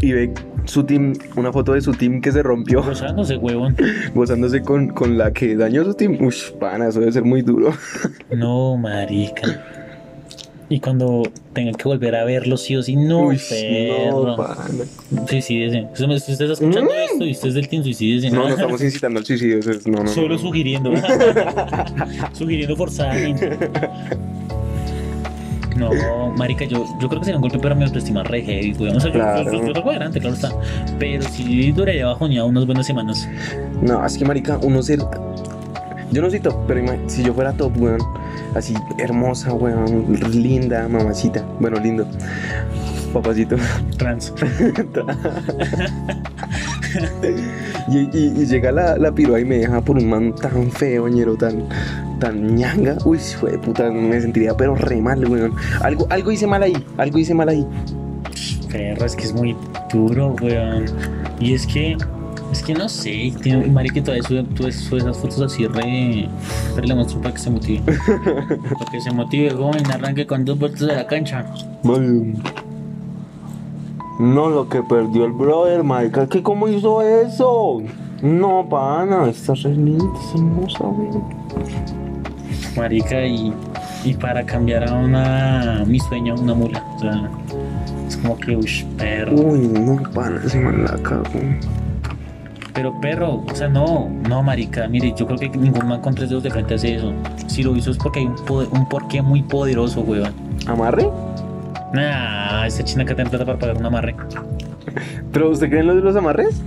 y 0.00 0.12
ve 0.12 0.32
su 0.64 0.84
team, 0.84 1.12
una 1.36 1.52
foto 1.52 1.72
de 1.72 1.80
su 1.80 1.92
team 1.92 2.20
que 2.20 2.32
se 2.32 2.42
rompió, 2.42 2.82
gozándose, 2.82 3.36
huevón. 3.36 3.76
gozándose 4.14 4.62
con, 4.62 4.88
con 4.88 5.16
la 5.16 5.32
que 5.32 5.56
dañó 5.56 5.84
su 5.84 5.94
team. 5.94 6.18
Uy, 6.20 6.34
pana, 6.58 6.88
eso 6.88 7.00
debe 7.00 7.12
ser 7.12 7.24
muy 7.24 7.42
duro. 7.42 7.72
No, 8.34 8.76
marica. 8.76 9.64
Y 10.68 10.80
cuando 10.80 11.22
tenga 11.52 11.72
que 11.78 11.84
volver 11.84 12.16
a 12.16 12.24
verlo, 12.24 12.56
sí 12.56 12.74
o 12.74 12.82
sí, 12.82 12.96
no, 12.96 13.26
Uy, 13.28 13.38
perro. 13.48 14.26
no, 14.26 14.36
pana. 14.36 14.64
Suicídese. 15.28 15.86
Si 15.94 16.04
usted 16.04 16.30
está 16.30 16.44
escuchando 16.54 16.90
Mm. 16.90 17.12
esto 17.12 17.24
y 17.24 17.30
usted 17.30 17.48
es 17.50 17.54
del 17.54 17.68
team, 17.68 17.84
suicídese. 17.84 18.30
No, 18.30 18.42
no 18.42 18.48
estamos 18.48 18.82
incitando 18.82 19.20
al 19.20 19.24
suicidio. 19.26 19.58
es- 19.60 19.86
no, 19.86 20.02
no, 20.02 20.08
Solo 20.08 20.30
no. 20.34 20.38
sugiriendo. 20.38 20.92
sugiriendo 22.32 22.74
forzadamente. 22.76 23.56
No, 25.76 25.90
marica, 26.36 26.64
yo, 26.64 26.84
yo 27.00 27.08
creo 27.08 27.20
que 27.20 27.26
sería 27.26 27.36
un 27.36 27.42
golpe 27.42 27.58
para 27.58 27.74
mi 27.74 27.84
autoestima 27.84 28.22
re 28.22 28.42
heavy, 28.42 28.72
weón. 28.78 28.96
O 28.96 29.00
sea, 29.00 29.10
yo- 29.12 29.20
Claro. 29.20 29.44
yo, 29.44 29.58
yo, 29.60 29.66
yo 29.68 29.74
salgo 29.74 29.90
adelante, 29.90 30.20
claro 30.20 30.34
está. 30.34 30.50
Pero 30.98 31.22
si 31.22 31.70
duraría 31.72 32.06
bajoneado 32.06 32.46
unas 32.48 32.64
buenas 32.66 32.86
semanas. 32.86 33.28
No, 33.82 34.04
es 34.04 34.16
que 34.16 34.24
marica, 34.24 34.58
uno 34.62 34.82
ser. 34.82 35.00
Yo 36.12 36.22
no 36.22 36.30
soy 36.30 36.40
top, 36.40 36.54
pero 36.66 36.80
si 37.08 37.22
yo 37.22 37.34
fuera 37.34 37.52
top, 37.52 37.76
weón, 37.80 37.98
así 38.56 38.74
hermosa, 38.98 39.52
weón, 39.54 40.06
linda, 40.32 40.88
mamacita, 40.88 41.44
bueno, 41.60 41.78
lindo, 41.80 42.06
papacito. 43.12 43.56
Trans. 43.96 44.32
Y, 47.88 47.98
y- 47.98 48.32
y 48.36 48.46
llega 48.46 48.72
la, 48.72 48.96
la 48.96 49.12
piroa 49.12 49.38
y 49.40 49.44
me 49.44 49.58
deja 49.58 49.80
por 49.80 49.96
un 49.96 50.08
man 50.08 50.34
tan 50.34 50.70
feo, 50.70 51.06
ñero, 51.08 51.36
tan, 51.36 51.64
tan 52.18 52.56
ñanga. 52.56 52.96
Uy, 53.04 53.18
fue 53.18 53.52
de 53.52 53.58
puta, 53.58 53.90
me 53.90 54.20
sentiría 54.20 54.56
pero 54.56 54.74
re 54.74 55.00
mal, 55.00 55.24
weón. 55.28 55.52
Algo, 55.82 56.06
algo 56.10 56.32
hice 56.32 56.46
mal 56.46 56.62
ahí, 56.62 56.76
algo 56.96 57.18
hice 57.18 57.34
mal 57.34 57.48
ahí. 57.48 57.66
Perro, 58.72 59.04
es 59.04 59.14
que 59.14 59.24
es 59.24 59.32
muy 59.34 59.56
duro, 59.92 60.34
weón. 60.40 60.86
Y 61.38 61.52
es 61.54 61.66
que, 61.66 61.96
que 62.66 62.74
no 62.74 62.88
sé, 62.88 63.32
tiene, 63.42 63.68
todavía 64.02 64.24
sube, 64.24 64.72
sube 64.72 64.98
esas 64.98 65.16
fotos 65.16 65.40
así 65.40 65.68
re, 65.68 66.28
re 66.74 66.86
le 66.86 66.94
muestro 66.96 67.20
para 67.20 67.32
que 67.32 67.40
se 67.40 67.48
motive. 67.48 67.80
para 68.78 68.90
que 68.90 69.00
se 69.00 69.12
motive, 69.12 69.50
joven, 69.50 69.86
arranque 69.88 70.26
con 70.26 70.44
dos 70.44 70.58
vueltas 70.58 70.80
de 70.80 70.96
la 70.96 71.06
cancha. 71.06 71.46
No, 74.18 74.50
lo 74.50 74.68
que 74.68 74.82
perdió 74.82 75.26
el 75.26 75.32
brother, 75.32 75.84
marica, 75.84 76.26
que 76.26 76.42
cómo 76.42 76.66
hizo 76.66 77.02
eso. 77.02 77.82
No, 78.20 78.66
pana, 78.68 79.28
esta 79.28 79.54
re 79.54 79.70
linda, 79.70 80.04
es 80.18 80.34
hermosa, 80.34 80.84
weón. 80.84 81.22
Marica, 82.76 83.24
y, 83.24 83.54
y 84.04 84.14
para 84.14 84.44
cambiar 84.44 84.88
a 84.88 84.94
una, 84.94 85.84
mi 85.86 86.00
sueño, 86.00 86.34
a 86.34 86.40
una 86.40 86.54
mula. 86.54 86.84
O 86.96 86.98
sea, 86.98 87.30
es 88.08 88.16
como 88.16 88.36
que, 88.38 88.56
uy, 88.56 88.84
perro. 88.98 89.36
Uy, 89.36 89.68
no, 89.68 90.02
pana, 90.10 90.40
ese 90.44 90.58
man 90.58 90.82
la 90.82 90.96
cagó. 91.00 91.40
Pero 92.76 92.92
perro, 93.00 93.42
o 93.50 93.54
sea, 93.54 93.68
no, 93.68 94.08
no, 94.28 94.42
marica, 94.42 94.86
mire, 94.86 95.14
yo 95.16 95.26
creo 95.26 95.38
que 95.38 95.48
ningún 95.48 95.88
man 95.88 96.02
con 96.02 96.14
tres 96.14 96.28
dedos 96.28 96.42
de 96.44 96.50
frente 96.50 96.74
hace 96.74 96.96
eso. 96.96 97.12
Si 97.46 97.62
lo 97.62 97.74
hizo 97.74 97.90
es 97.90 97.96
porque 97.96 98.20
hay 98.20 98.26
un, 98.26 98.34
poder- 98.44 98.68
un 98.70 98.86
porqué 98.88 99.22
muy 99.22 99.42
poderoso, 99.42 100.02
weón. 100.02 100.32
¿Amarre? 100.66 101.08
Nah, 101.94 102.66
esa 102.66 102.84
china 102.84 103.06
que 103.06 103.14
te 103.14 103.24
plata 103.24 103.46
para 103.46 103.58
pagar 103.58 103.78
un 103.78 103.86
amarre. 103.86 104.14
¿Pero 105.32 105.50
usted 105.50 105.68
cree 105.70 105.80
en 105.80 105.86
los 105.86 105.96
de 105.96 106.02
los 106.02 106.16
amarres? 106.16 106.60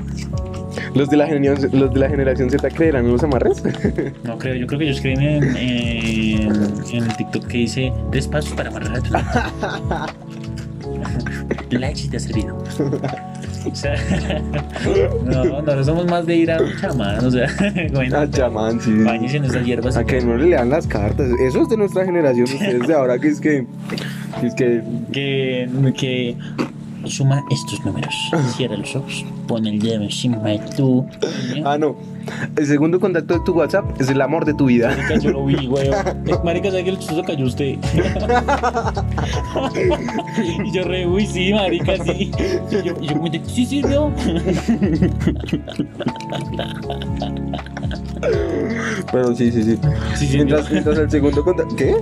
¿Los 0.95 1.09
de 1.11 1.17
la 1.17 1.27
generación, 1.27 1.69
los 1.79 1.93
de 1.93 1.99
la 1.99 2.09
generación 2.09 2.49
Z 2.49 2.67
creerán 2.71 3.05
en 3.05 3.11
los 3.11 3.23
amarres? 3.23 3.61
No 4.23 4.37
creo, 4.39 4.55
yo 4.55 4.65
creo 4.65 4.79
que 4.79 4.85
ellos 4.85 5.01
creen 5.01 5.21
en, 5.21 5.43
en, 5.57 6.51
en 6.91 7.03
el 7.03 7.17
TikTok 7.17 7.45
que 7.45 7.57
dice 7.59 7.93
tres 8.11 8.27
pasos 8.27 8.53
para 8.53 8.69
amarrar 8.69 8.97
a 8.97 9.01
tu 9.01 9.11
novia". 9.11 10.05
Like 11.69 11.95
si 11.95 12.09
te 12.09 12.17
ha 12.17 12.19
servido. 12.19 12.57
O 13.65 13.75
sea, 13.75 13.95
no, 15.25 15.61
no 15.61 15.83
somos 15.83 16.05
más 16.07 16.25
de 16.25 16.35
ir 16.35 16.51
a 16.51 16.61
un 16.61 16.75
chamán, 16.79 17.23
o 17.25 17.31
sea, 17.31 17.47
bueno, 17.93 18.17
Ah, 18.17 18.27
chamán, 18.29 18.79
sí. 18.79 18.91
bañes 19.03 19.33
en 19.33 19.45
esas 19.45 19.65
hierbas. 19.65 19.97
A 19.97 20.03
que 20.05 20.21
no 20.21 20.37
le 20.37 20.47
lean 20.49 20.69
las 20.69 20.87
cartas. 20.87 21.27
Eso 21.41 21.61
es 21.63 21.69
de 21.69 21.77
nuestra 21.77 22.05
generación. 22.05 22.45
Ustedes 22.45 22.87
de 22.87 22.93
ahora 22.93 23.19
que 23.19 23.27
es 23.29 23.39
que. 23.39 23.65
que 24.39 24.47
es 24.47 24.53
que. 24.55 24.81
que, 25.11 25.93
que 25.97 26.37
suma 27.05 27.43
estos 27.49 27.83
números. 27.85 28.13
Cierra 28.55 28.77
los 28.77 28.95
ojos, 28.95 29.25
pon 29.47 29.65
el 29.65 29.79
dedo 29.79 30.03
encima 30.03 30.38
de 30.38 30.59
tu. 30.75 31.05
Ah, 31.65 31.77
no. 31.77 31.95
El 32.55 32.65
segundo 32.65 32.99
contacto 32.99 33.33
de 33.33 33.39
tu 33.41 33.53
WhatsApp 33.53 33.99
es 33.99 34.09
el 34.09 34.21
amor 34.21 34.45
de 34.45 34.53
tu 34.53 34.65
vida. 34.65 34.89
Marica, 34.89 35.17
yo 35.17 35.31
lo 35.31 35.45
vi, 35.45 35.67
weón. 35.67 35.95
Marica, 36.43 36.69
¿sabe 36.69 36.83
que 36.83 36.89
el 36.91 36.99
chistoso 36.99 37.23
cayó 37.23 37.45
usted? 37.45 37.77
y 40.65 40.71
yo 40.71 40.83
re, 40.83 41.07
uy, 41.07 41.25
sí, 41.25 41.53
marica, 41.53 41.95
sí. 42.03 42.31
Y 42.69 42.83
yo, 42.83 42.93
y 43.01 43.07
yo 43.07 43.13
comenté, 43.13 43.41
sí 43.45 43.65
sirvió. 43.65 44.12
Pero 49.12 49.35
sí, 49.35 49.51
sí, 49.51 49.63
sí. 49.63 49.79
Sí, 50.15 50.27
sí, 50.27 50.35
Mientras, 50.35 50.71
mientras 50.71 50.97
el 50.97 51.09
segundo 51.09 51.43
contacto. 51.43 51.75
¿Qué? 51.75 51.95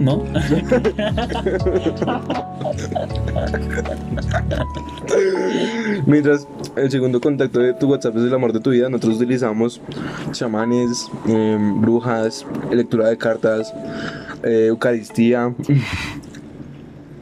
¿No? 0.00 0.22
Mientras 6.06 6.46
el 6.76 6.90
segundo 6.90 7.20
contacto 7.20 7.60
de 7.60 7.74
tu 7.74 7.88
WhatsApp 7.88 8.16
es 8.16 8.24
el 8.24 8.34
amor 8.34 8.52
de 8.52 8.60
tu 8.60 8.70
vida, 8.70 8.88
nosotros 8.88 9.16
utilizamos 9.16 9.80
chamanes, 10.32 11.08
em, 11.26 11.80
brujas, 11.80 12.46
lectura 12.70 13.08
de 13.08 13.16
cartas, 13.16 13.72
eh, 14.42 14.66
Eucaristía, 14.68 15.54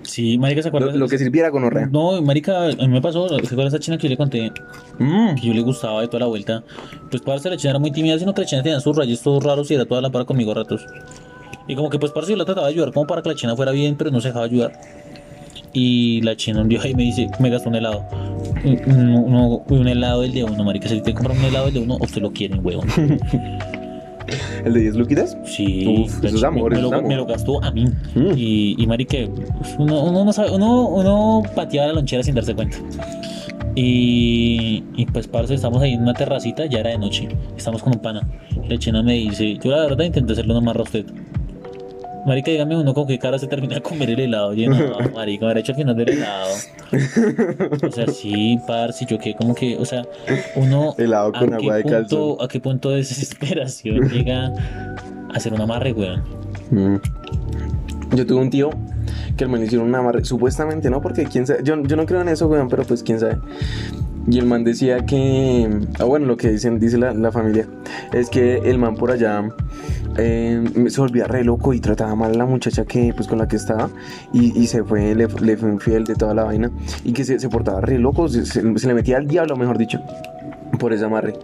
Sí, 0.02 0.38
marica, 0.38 0.62
¿se 0.62 0.70
lo, 0.70 0.76
acuerda? 0.76 0.96
lo 0.96 1.08
que 1.08 1.18
sirviera 1.18 1.50
con 1.50 1.64
orrea. 1.64 1.86
No, 1.90 2.20
marica, 2.22 2.66
a 2.66 2.68
mí 2.68 2.88
me 2.88 3.00
pasó, 3.00 3.28
¿se 3.28 3.34
acuerda 3.34 3.68
esa 3.68 3.78
china 3.80 3.96
que 3.96 4.04
yo 4.04 4.10
le 4.10 4.16
conté? 4.16 4.52
Mm. 4.98 5.34
Que 5.34 5.48
yo 5.48 5.54
le 5.54 5.62
gustaba 5.62 6.02
de 6.02 6.06
toda 6.08 6.20
la 6.20 6.26
vuelta. 6.26 6.62
Pues 7.10 7.22
parce, 7.22 7.48
la 7.50 7.56
china 7.56 7.70
era 7.70 7.78
muy 7.80 7.90
tímida, 7.90 8.18
sino 8.18 8.32
que 8.34 8.42
la 8.42 8.46
china 8.46 8.62
tenía 8.62 8.80
sus 8.80 8.96
rayos 8.96 9.22
todos 9.22 9.42
raros 9.42 9.70
y 9.70 9.74
era 9.74 9.86
toda 9.86 10.00
la 10.00 10.10
para 10.10 10.24
conmigo 10.24 10.52
a 10.52 10.56
ratos. 10.56 10.86
Y 11.66 11.74
como 11.74 11.88
que 11.90 11.98
pues 11.98 12.12
parce 12.12 12.30
yo 12.30 12.36
la 12.36 12.44
trataba 12.44 12.66
de 12.66 12.74
ayudar 12.74 12.92
como 12.92 13.06
para 13.06 13.22
que 13.22 13.30
la 13.30 13.34
china 13.34 13.56
fuera 13.56 13.72
bien, 13.72 13.96
pero 13.96 14.10
no 14.10 14.20
se 14.20 14.28
dejaba 14.28 14.44
ayudar. 14.44 14.78
Y 15.74 16.20
la 16.22 16.36
china 16.36 16.60
un 16.62 16.68
día 16.68 16.80
ahí 16.82 16.94
me 16.94 17.02
dice, 17.02 17.28
me 17.40 17.50
gastó 17.50 17.68
un 17.68 17.74
helado. 17.74 18.04
Un, 18.64 18.80
uno- 19.26 19.62
un 19.68 19.88
helado 19.88 20.22
del 20.22 20.32
de 20.32 20.44
uno, 20.44 20.64
marica. 20.64 20.88
Si 20.88 21.00
te 21.02 21.12
compran 21.12 21.36
un 21.38 21.44
helado 21.44 21.66
del 21.66 21.74
de 21.74 21.80
uno, 21.80 21.98
usted 22.00 22.22
lo 22.22 22.32
quieren, 22.32 22.64
huevón. 22.64 22.86
¿El 24.64 24.72
de 24.72 24.80
10 24.80 24.94
luquitas? 24.96 25.36
Sí, 25.44 25.84
Uf, 25.86 26.22
la 26.22 26.28
eso 26.28 26.36
es 26.36 26.40
chi- 26.40 26.46
amor, 26.46 26.70
me, 26.72 26.78
eso 26.78 26.82
lo, 26.82 26.88
es 26.88 26.98
amor. 26.98 27.08
me 27.08 27.16
lo 27.16 27.26
gastó 27.26 27.62
a 27.62 27.70
mí. 27.72 27.84
Mm. 28.14 28.32
Y, 28.36 28.82
y 28.82 28.86
marica, 28.86 29.18
uno, 29.78 30.02
uno, 30.04 30.24
no 30.24 30.32
sabe, 30.32 30.50
uno, 30.52 30.88
uno 30.88 31.42
pateaba 31.54 31.88
la 31.88 31.94
lonchera 31.94 32.22
sin 32.22 32.34
darse 32.34 32.54
cuenta. 32.54 32.78
Y, 33.74 34.82
y 34.96 35.06
pues, 35.06 35.26
parce, 35.26 35.54
estamos 35.54 35.82
ahí 35.82 35.92
en 35.94 36.02
una 36.02 36.14
terracita, 36.14 36.64
ya 36.66 36.78
era 36.80 36.90
de 36.90 36.98
noche. 36.98 37.28
Estamos 37.56 37.82
con 37.82 37.94
un 37.94 38.00
pana. 38.00 38.26
La 38.68 38.78
china 38.78 39.02
me 39.02 39.14
dice, 39.14 39.58
yo 39.62 39.70
la 39.72 39.82
verdad 39.82 40.04
intenté 40.04 40.32
hacerlo 40.32 40.54
nomás 40.54 40.76
a 40.76 40.82
usted. 40.82 41.04
Marica, 42.26 42.50
dígame 42.50 42.76
uno 42.76 42.94
con 42.94 43.06
qué 43.06 43.18
cara 43.18 43.38
se 43.38 43.46
termina 43.46 43.74
de 43.74 43.82
comer 43.82 44.10
el 44.10 44.20
helado. 44.20 44.54
Yo, 44.54 44.70
no, 44.70 44.76
marica, 45.14 45.46
habrá 45.46 45.60
hecho 45.60 45.72
el 45.72 45.76
final 45.78 45.96
del 45.96 46.08
helado. 46.10 46.54
O 47.86 47.90
sea, 47.92 48.06
sí, 48.06 48.58
parce, 48.66 49.04
yo 49.06 49.18
que 49.18 49.34
como 49.34 49.54
que, 49.54 49.76
o 49.76 49.84
sea, 49.84 50.02
uno... 50.56 50.94
Helado 50.96 51.32
con 51.32 51.52
¿a 51.52 51.58
qué 51.58 51.64
agua 51.64 51.76
de 51.76 51.82
punto- 51.82 51.96
calzón. 51.98 52.36
¿A 52.40 52.48
qué 52.48 52.60
punto 52.60 52.90
de 52.90 52.96
desesperación 52.96 54.08
llega 54.10 54.46
a 54.46 55.34
hacer 55.34 55.52
un 55.52 55.60
amarre, 55.60 55.92
weón? 55.92 56.22
Mm. 56.70 56.96
Yo 58.16 58.26
tuve 58.26 58.40
un 58.40 58.50
tío 58.50 58.70
que 59.36 59.44
el 59.44 59.50
man 59.50 59.60
le 59.60 59.66
hicieron 59.66 59.88
un 59.88 59.94
amarre, 59.94 60.24
supuestamente, 60.24 60.88
¿no? 60.88 61.02
Porque 61.02 61.24
quién 61.24 61.46
sabe, 61.46 61.60
yo, 61.64 61.82
yo 61.82 61.96
no 61.96 62.06
creo 62.06 62.20
en 62.22 62.28
eso, 62.28 62.46
weón, 62.46 62.68
pero 62.68 62.84
pues 62.84 63.02
quién 63.02 63.20
sabe. 63.20 63.38
Y 64.26 64.38
el 64.38 64.46
man 64.46 64.64
decía 64.64 65.04
que, 65.04 65.68
ah, 65.98 66.04
bueno, 66.04 66.24
lo 66.24 66.36
que 66.38 66.48
dicen, 66.50 66.78
dice 66.78 66.96
la, 66.96 67.12
la 67.12 67.30
familia, 67.30 67.66
es 68.14 68.30
que 68.30 68.56
el 68.64 68.78
man 68.78 68.94
por 68.94 69.10
allá 69.10 69.42
eh, 70.18 70.62
se 70.88 71.00
volvía 71.00 71.26
re 71.26 71.44
loco 71.44 71.72
y 71.74 71.80
trataba 71.80 72.14
mal 72.14 72.32
a 72.32 72.38
la 72.38 72.46
muchacha 72.46 72.84
que, 72.84 73.12
pues, 73.14 73.28
con 73.28 73.38
la 73.38 73.48
que 73.48 73.56
estaba 73.56 73.90
y, 74.32 74.58
y 74.58 74.66
se 74.66 74.82
fue, 74.84 75.14
le, 75.14 75.28
le 75.28 75.56
fue 75.56 75.70
infiel 75.70 76.04
de 76.04 76.14
toda 76.14 76.34
la 76.34 76.44
vaina 76.44 76.70
y 77.04 77.12
que 77.12 77.24
se, 77.24 77.38
se 77.38 77.48
portaba 77.48 77.80
re 77.80 77.98
loco, 77.98 78.28
se, 78.28 78.44
se- 78.46 78.78
se 78.78 78.86
le 78.86 78.94
metía 78.94 79.16
al 79.16 79.26
diablo, 79.26 79.56
mejor 79.56 79.78
dicho, 79.78 80.00
por 80.78 80.92
ese 80.92 81.04
amarre. 81.04 81.34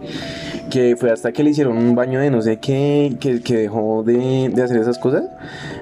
Que 0.69 0.95
fue 0.95 1.11
hasta 1.11 1.33
que 1.33 1.43
le 1.43 1.49
hicieron 1.49 1.77
un 1.77 1.95
baño 1.95 2.19
de 2.21 2.31
no 2.31 2.41
sé 2.41 2.57
qué, 2.57 3.17
que, 3.19 3.41
que 3.41 3.57
dejó 3.57 4.03
de, 4.03 4.49
de 4.53 4.63
hacer 4.63 4.77
esas 4.77 4.97
cosas, 4.97 5.25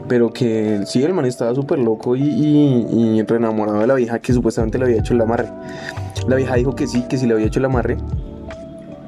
pero 0.08 0.32
que 0.34 0.82
sí, 0.86 1.04
el 1.04 1.14
man 1.14 1.26
estaba 1.26 1.54
súper 1.54 1.78
loco 1.78 2.16
y, 2.16 2.24
y, 2.24 3.18
y 3.20 3.22
re 3.22 3.36
enamorado 3.38 3.80
de 3.80 3.88
la 3.88 3.94
vieja 3.94 4.18
que 4.20 4.34
supuestamente 4.34 4.80
le 4.80 4.86
había 4.86 4.98
hecho 4.98 5.14
el 5.14 5.22
amarre. 5.22 5.48
La 6.28 6.36
vieja 6.38 6.56
dijo 6.56 6.76
que 6.76 6.88
sí, 6.88 7.04
que 7.08 7.18
sí 7.18 7.28
le 7.28 7.34
había 7.36 7.46
hecho 7.46 7.60
el 7.60 7.66
amarre, 7.66 7.98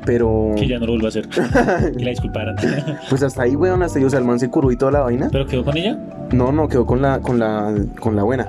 pero 0.06 0.54
Que 0.58 0.68
ya 0.68 0.80
no 0.80 0.86
lo 0.86 0.94
vuelva 0.94 1.08
a 1.08 1.10
hacer. 1.10 1.28
que 1.98 2.04
la 2.04 2.10
disculparan. 2.10 2.56
pues 3.10 3.24
hasta 3.24 3.44
ahí, 3.44 3.56
weón, 3.56 3.84
hasta 3.84 4.00
ahí, 4.00 4.06
o 4.06 4.10
sea, 4.10 4.20
el 4.20 4.26
man 4.26 4.40
se 4.40 4.50
curó 4.50 4.72
y 4.72 4.78
toda 4.78 4.92
la 4.92 5.00
vaina. 5.02 5.30
¿Pero 5.32 5.46
quedó 5.46 5.64
con 5.64 5.78
ella? 5.78 5.98
No, 6.32 6.52
no, 6.52 6.68
quedó 6.68 6.86
con 6.86 7.02
la, 7.02 7.20
con 7.20 7.40
la, 7.40 7.74
con 8.00 8.16
la 8.16 8.24
buena. 8.24 8.48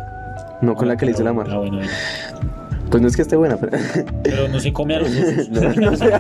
No 0.61 0.75
con 0.77 0.87
la 0.89 0.97
que 0.97 1.07
le 1.07 1.13
hizo 1.13 1.23
el 1.23 1.29
amarre. 1.29 1.53
Ah, 1.53 1.59
bueno, 1.59 1.79
bueno. 1.79 1.91
Pues 2.93 3.01
no 3.01 3.09
es 3.09 3.17
que 3.17 3.23
esté 3.23 3.37
buena, 3.37 3.57
pero. 3.57 3.73
Pero 4.23 4.49
no 4.49 4.61
se 4.61 4.71
come 4.71 4.97
a 4.97 5.01
los 5.01 5.09
osos. 5.09 5.49
No, 5.51 5.61
no 5.91 5.97
sé. 5.97 6.13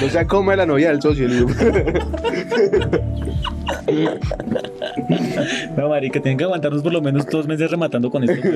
No 0.00 0.08
sea 0.10 0.26
como 0.26 0.54
la 0.54 0.66
novia 0.66 0.90
del 0.90 1.00
socio. 1.00 1.26
No, 5.76 5.88
marica, 5.88 6.20
tienen 6.20 6.36
que 6.36 6.44
aguantarnos 6.44 6.82
por 6.82 6.92
lo 6.92 7.00
menos 7.00 7.26
dos 7.26 7.46
meses 7.46 7.70
rematando 7.70 8.10
con 8.10 8.24
esto. 8.24 8.46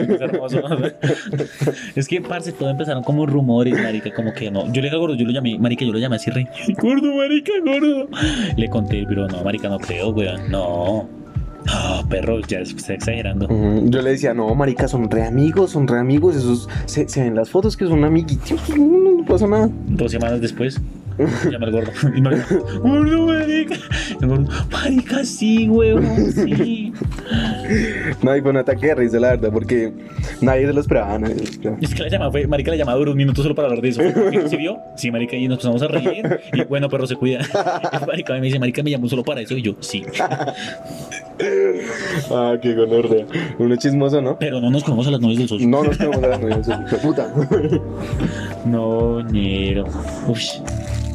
Es 1.95 2.07
que, 2.07 2.21
parce, 2.21 2.53
todo 2.53 2.69
empezaron 2.69 3.03
como 3.03 3.25
rumores, 3.25 3.81
marica, 3.83 4.13
como 4.13 4.35
que 4.35 4.51
no. 4.51 4.67
Yo 4.67 4.83
le 4.83 4.83
dije 4.83 4.97
a 4.97 4.99
gordo, 4.99 5.15
yo 5.15 5.25
lo 5.25 5.33
llamé, 5.33 5.59
marica, 5.59 5.85
yo 5.85 5.93
lo 5.93 5.99
llamé 5.99 6.17
así, 6.17 6.31
rey. 6.31 6.47
Gordo, 6.77 7.15
marica, 7.15 7.53
gordo. 7.65 8.09
Le 8.57 8.69
conté, 8.69 9.07
pero 9.09 9.27
no, 9.29 9.43
marica, 9.43 9.71
no 9.71 9.79
creo, 9.79 10.11
weón. 10.11 10.51
No. 10.51 11.26
No, 11.67 12.09
perro, 12.09 12.41
ya 12.41 12.61
está 12.61 12.95
exagerando. 12.95 13.49
Yo 13.49 14.03
le 14.03 14.11
decía, 14.11 14.35
no, 14.35 14.55
marica, 14.55 14.89
son 14.89 15.11
re 15.11 15.25
amigos, 15.25 15.73
son 15.73 15.89
re 15.89 15.99
amigos. 15.99 16.37
Esos 16.37 16.69
se, 16.87 17.09
se 17.09 17.23
ven 17.23 17.35
las 17.35 17.51
fotos 17.51 17.77
que 17.77 17.87
son 17.87 18.05
amiguitos. 18.05 18.69
No, 18.77 19.11
no 19.19 19.25
pasa 19.25 19.47
nada. 19.47 19.69
Dos 19.87 20.13
semanas 20.13 20.41
después, 20.41 20.81
llama 21.51 21.67
al 21.67 21.73
gordo. 21.73 21.91
Y 22.15 22.21
me 22.21 22.31
gordo, 22.79 23.27
marica. 23.27 23.75
Y 23.75 24.23
el 24.25 24.29
gordo, 24.29 24.49
marica, 24.71 25.25
sí, 25.25 25.69
weón, 25.69 26.33
sí. 26.33 26.93
No, 28.23 28.37
y 28.37 28.41
fue 28.41 28.51
un 28.51 28.57
ataque 28.59 28.87
de 28.87 28.95
risa, 28.95 29.19
la 29.19 29.31
verdad, 29.31 29.51
porque 29.53 29.93
nadie 30.41 30.67
se 30.67 30.73
lo 30.73 30.81
esperaba. 30.81 31.19
nadie 31.19 31.35
se 31.35 31.41
lo 31.45 31.51
esperaba. 31.51 31.79
Es 31.81 31.95
que 31.95 32.03
la 32.03 32.09
llamada 32.09 32.31
fue, 32.31 32.47
marica 32.47 32.71
la 32.71 32.77
llamada 32.77 32.99
duró 32.99 33.13
un 33.13 33.17
minuto 33.17 33.43
solo 33.43 33.55
para 33.55 33.69
hablar 33.69 33.83
de 33.83 33.89
eso. 33.89 34.01
¿Sí 34.49 34.57
vio? 34.57 34.79
Sí, 34.97 35.11
marica, 35.11 35.37
y 35.37 35.49
nos 35.49 35.57
empezamos 35.57 35.83
a 35.83 35.89
reír. 35.89 36.41
Y 36.53 36.65
bueno, 36.65 36.89
perro 36.89 37.07
se 37.07 37.17
cuida. 37.17 37.41
Y 37.41 38.07
marica 38.07 38.35
me 38.35 38.41
dice, 38.41 38.59
marica 38.59 38.83
me 38.83 38.91
llamó 38.91 39.09
solo 39.09 39.23
para 39.25 39.41
eso. 39.41 39.55
Y 39.57 39.63
yo, 39.63 39.75
sí. 39.81 40.05
Ah, 42.31 42.57
qué 42.61 42.75
gonorrea. 42.75 43.27
Uno 43.59 43.77
chismoso, 43.77 44.23
¿no? 44.23 44.39
Pero 44.39 44.59
no 44.61 44.71
nos 44.71 44.83
comemos 44.83 45.07
a 45.07 45.11
las 45.11 45.21
novias 45.21 45.39
del 45.39 45.49
socio. 45.49 45.69
No 45.69 45.83
nos 45.85 45.99
quedamos 45.99 46.23
a 46.23 46.29
las 46.29 46.41
novias, 46.41 46.67
hijo 46.69 46.79
de 46.81 46.97
puta. 46.97 47.35
No, 48.65 49.21
ñero. 49.21 49.85
Uy. 50.27 50.41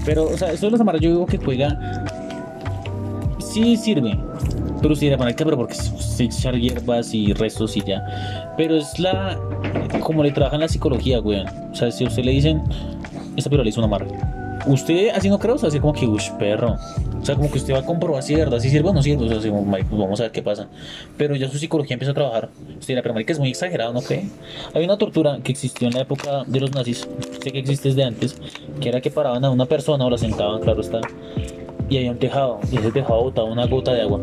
Pero, 0.05 0.25
o 0.25 0.37
sea, 0.37 0.51
esto 0.51 0.67
de 0.67 0.71
los 0.71 0.81
amarras 0.81 1.01
yo 1.01 1.09
digo 1.09 1.25
que 1.25 1.37
juega. 1.37 2.05
Sí 3.39 3.75
sirve. 3.75 4.17
Pero 4.81 4.95
sí, 4.95 5.09
la 5.09 5.17
marica, 5.17 5.45
pero 5.45 5.57
porque 5.57 5.75
se 5.75 6.23
echar 6.23 6.55
hierbas 6.55 7.13
y 7.13 7.33
restos 7.33 7.77
y 7.77 7.81
ya. 7.81 8.53
Pero 8.57 8.77
es 8.77 8.97
la. 8.99 9.37
Como 10.01 10.23
le 10.23 10.31
trabajan 10.31 10.59
la 10.59 10.67
psicología, 10.67 11.19
weón. 11.19 11.47
O 11.71 11.75
sea, 11.75 11.91
si 11.91 12.03
a 12.03 12.07
usted 12.07 12.23
le 12.23 12.31
dicen. 12.31 12.61
Esta 13.37 13.49
pirola 13.49 13.69
hizo 13.69 13.79
un 13.79 13.85
amarre. 13.85 14.07
Usted 14.67 15.09
así 15.09 15.29
no 15.29 15.39
creo, 15.39 15.55
o 15.55 15.57
sea, 15.57 15.69
así 15.69 15.79
como 15.79 15.93
que, 15.93 16.05
uy, 16.05 16.21
perro. 16.37 16.77
O 17.19 17.25
sea, 17.25 17.35
como 17.35 17.49
que 17.51 17.59
usted 17.59 17.73
va 17.73 17.79
a 17.79 17.85
comprobar 17.85 18.23
si 18.23 18.33
de 18.33 18.41
verdad 18.43 18.59
si 18.59 18.69
sirve 18.69 18.89
o 18.89 18.93
no 18.93 19.01
sirve. 19.01 19.25
O 19.25 19.41
sea, 19.41 19.51
como, 19.51 19.63
"Marica, 19.63 19.89
pues 19.89 20.01
vamos 20.01 20.19
a 20.19 20.23
ver 20.23 20.31
qué 20.31 20.41
pasa. 20.41 20.67
Pero 21.17 21.35
ya 21.35 21.49
su 21.49 21.57
psicología 21.57 21.93
empieza 21.93 22.11
a 22.11 22.15
trabajar. 22.15 22.49
Usted 22.79 22.87
dirá, 22.87 23.01
pero 23.01 23.17
es 23.17 23.39
muy 23.39 23.49
exagerado, 23.49 23.93
¿no 23.93 24.01
cree? 24.01 24.25
Hay 24.73 24.83
una 24.83 24.97
tortura 24.97 25.39
que 25.43 25.51
existió 25.51 25.87
en 25.87 25.93
la 25.93 26.01
época 26.01 26.43
de 26.45 26.59
los 26.59 26.73
nazis, 26.73 27.07
sé 27.41 27.51
que 27.51 27.59
existe 27.59 27.89
desde 27.89 28.03
antes, 28.03 28.37
que 28.79 28.89
era 28.89 29.01
que 29.01 29.11
paraban 29.11 29.45
a 29.45 29.49
una 29.49 29.65
persona 29.65 30.05
o 30.05 30.09
la 30.09 30.17
sentaban, 30.17 30.61
claro 30.61 30.81
está, 30.81 30.99
y 31.91 31.97
había 31.97 32.11
un 32.11 32.17
tejado, 32.19 32.59
y 32.71 32.77
ese 32.77 32.89
tejado 32.91 33.21
botaba 33.23 33.51
una 33.51 33.65
gota 33.67 33.93
de 33.93 34.01
agua, 34.03 34.21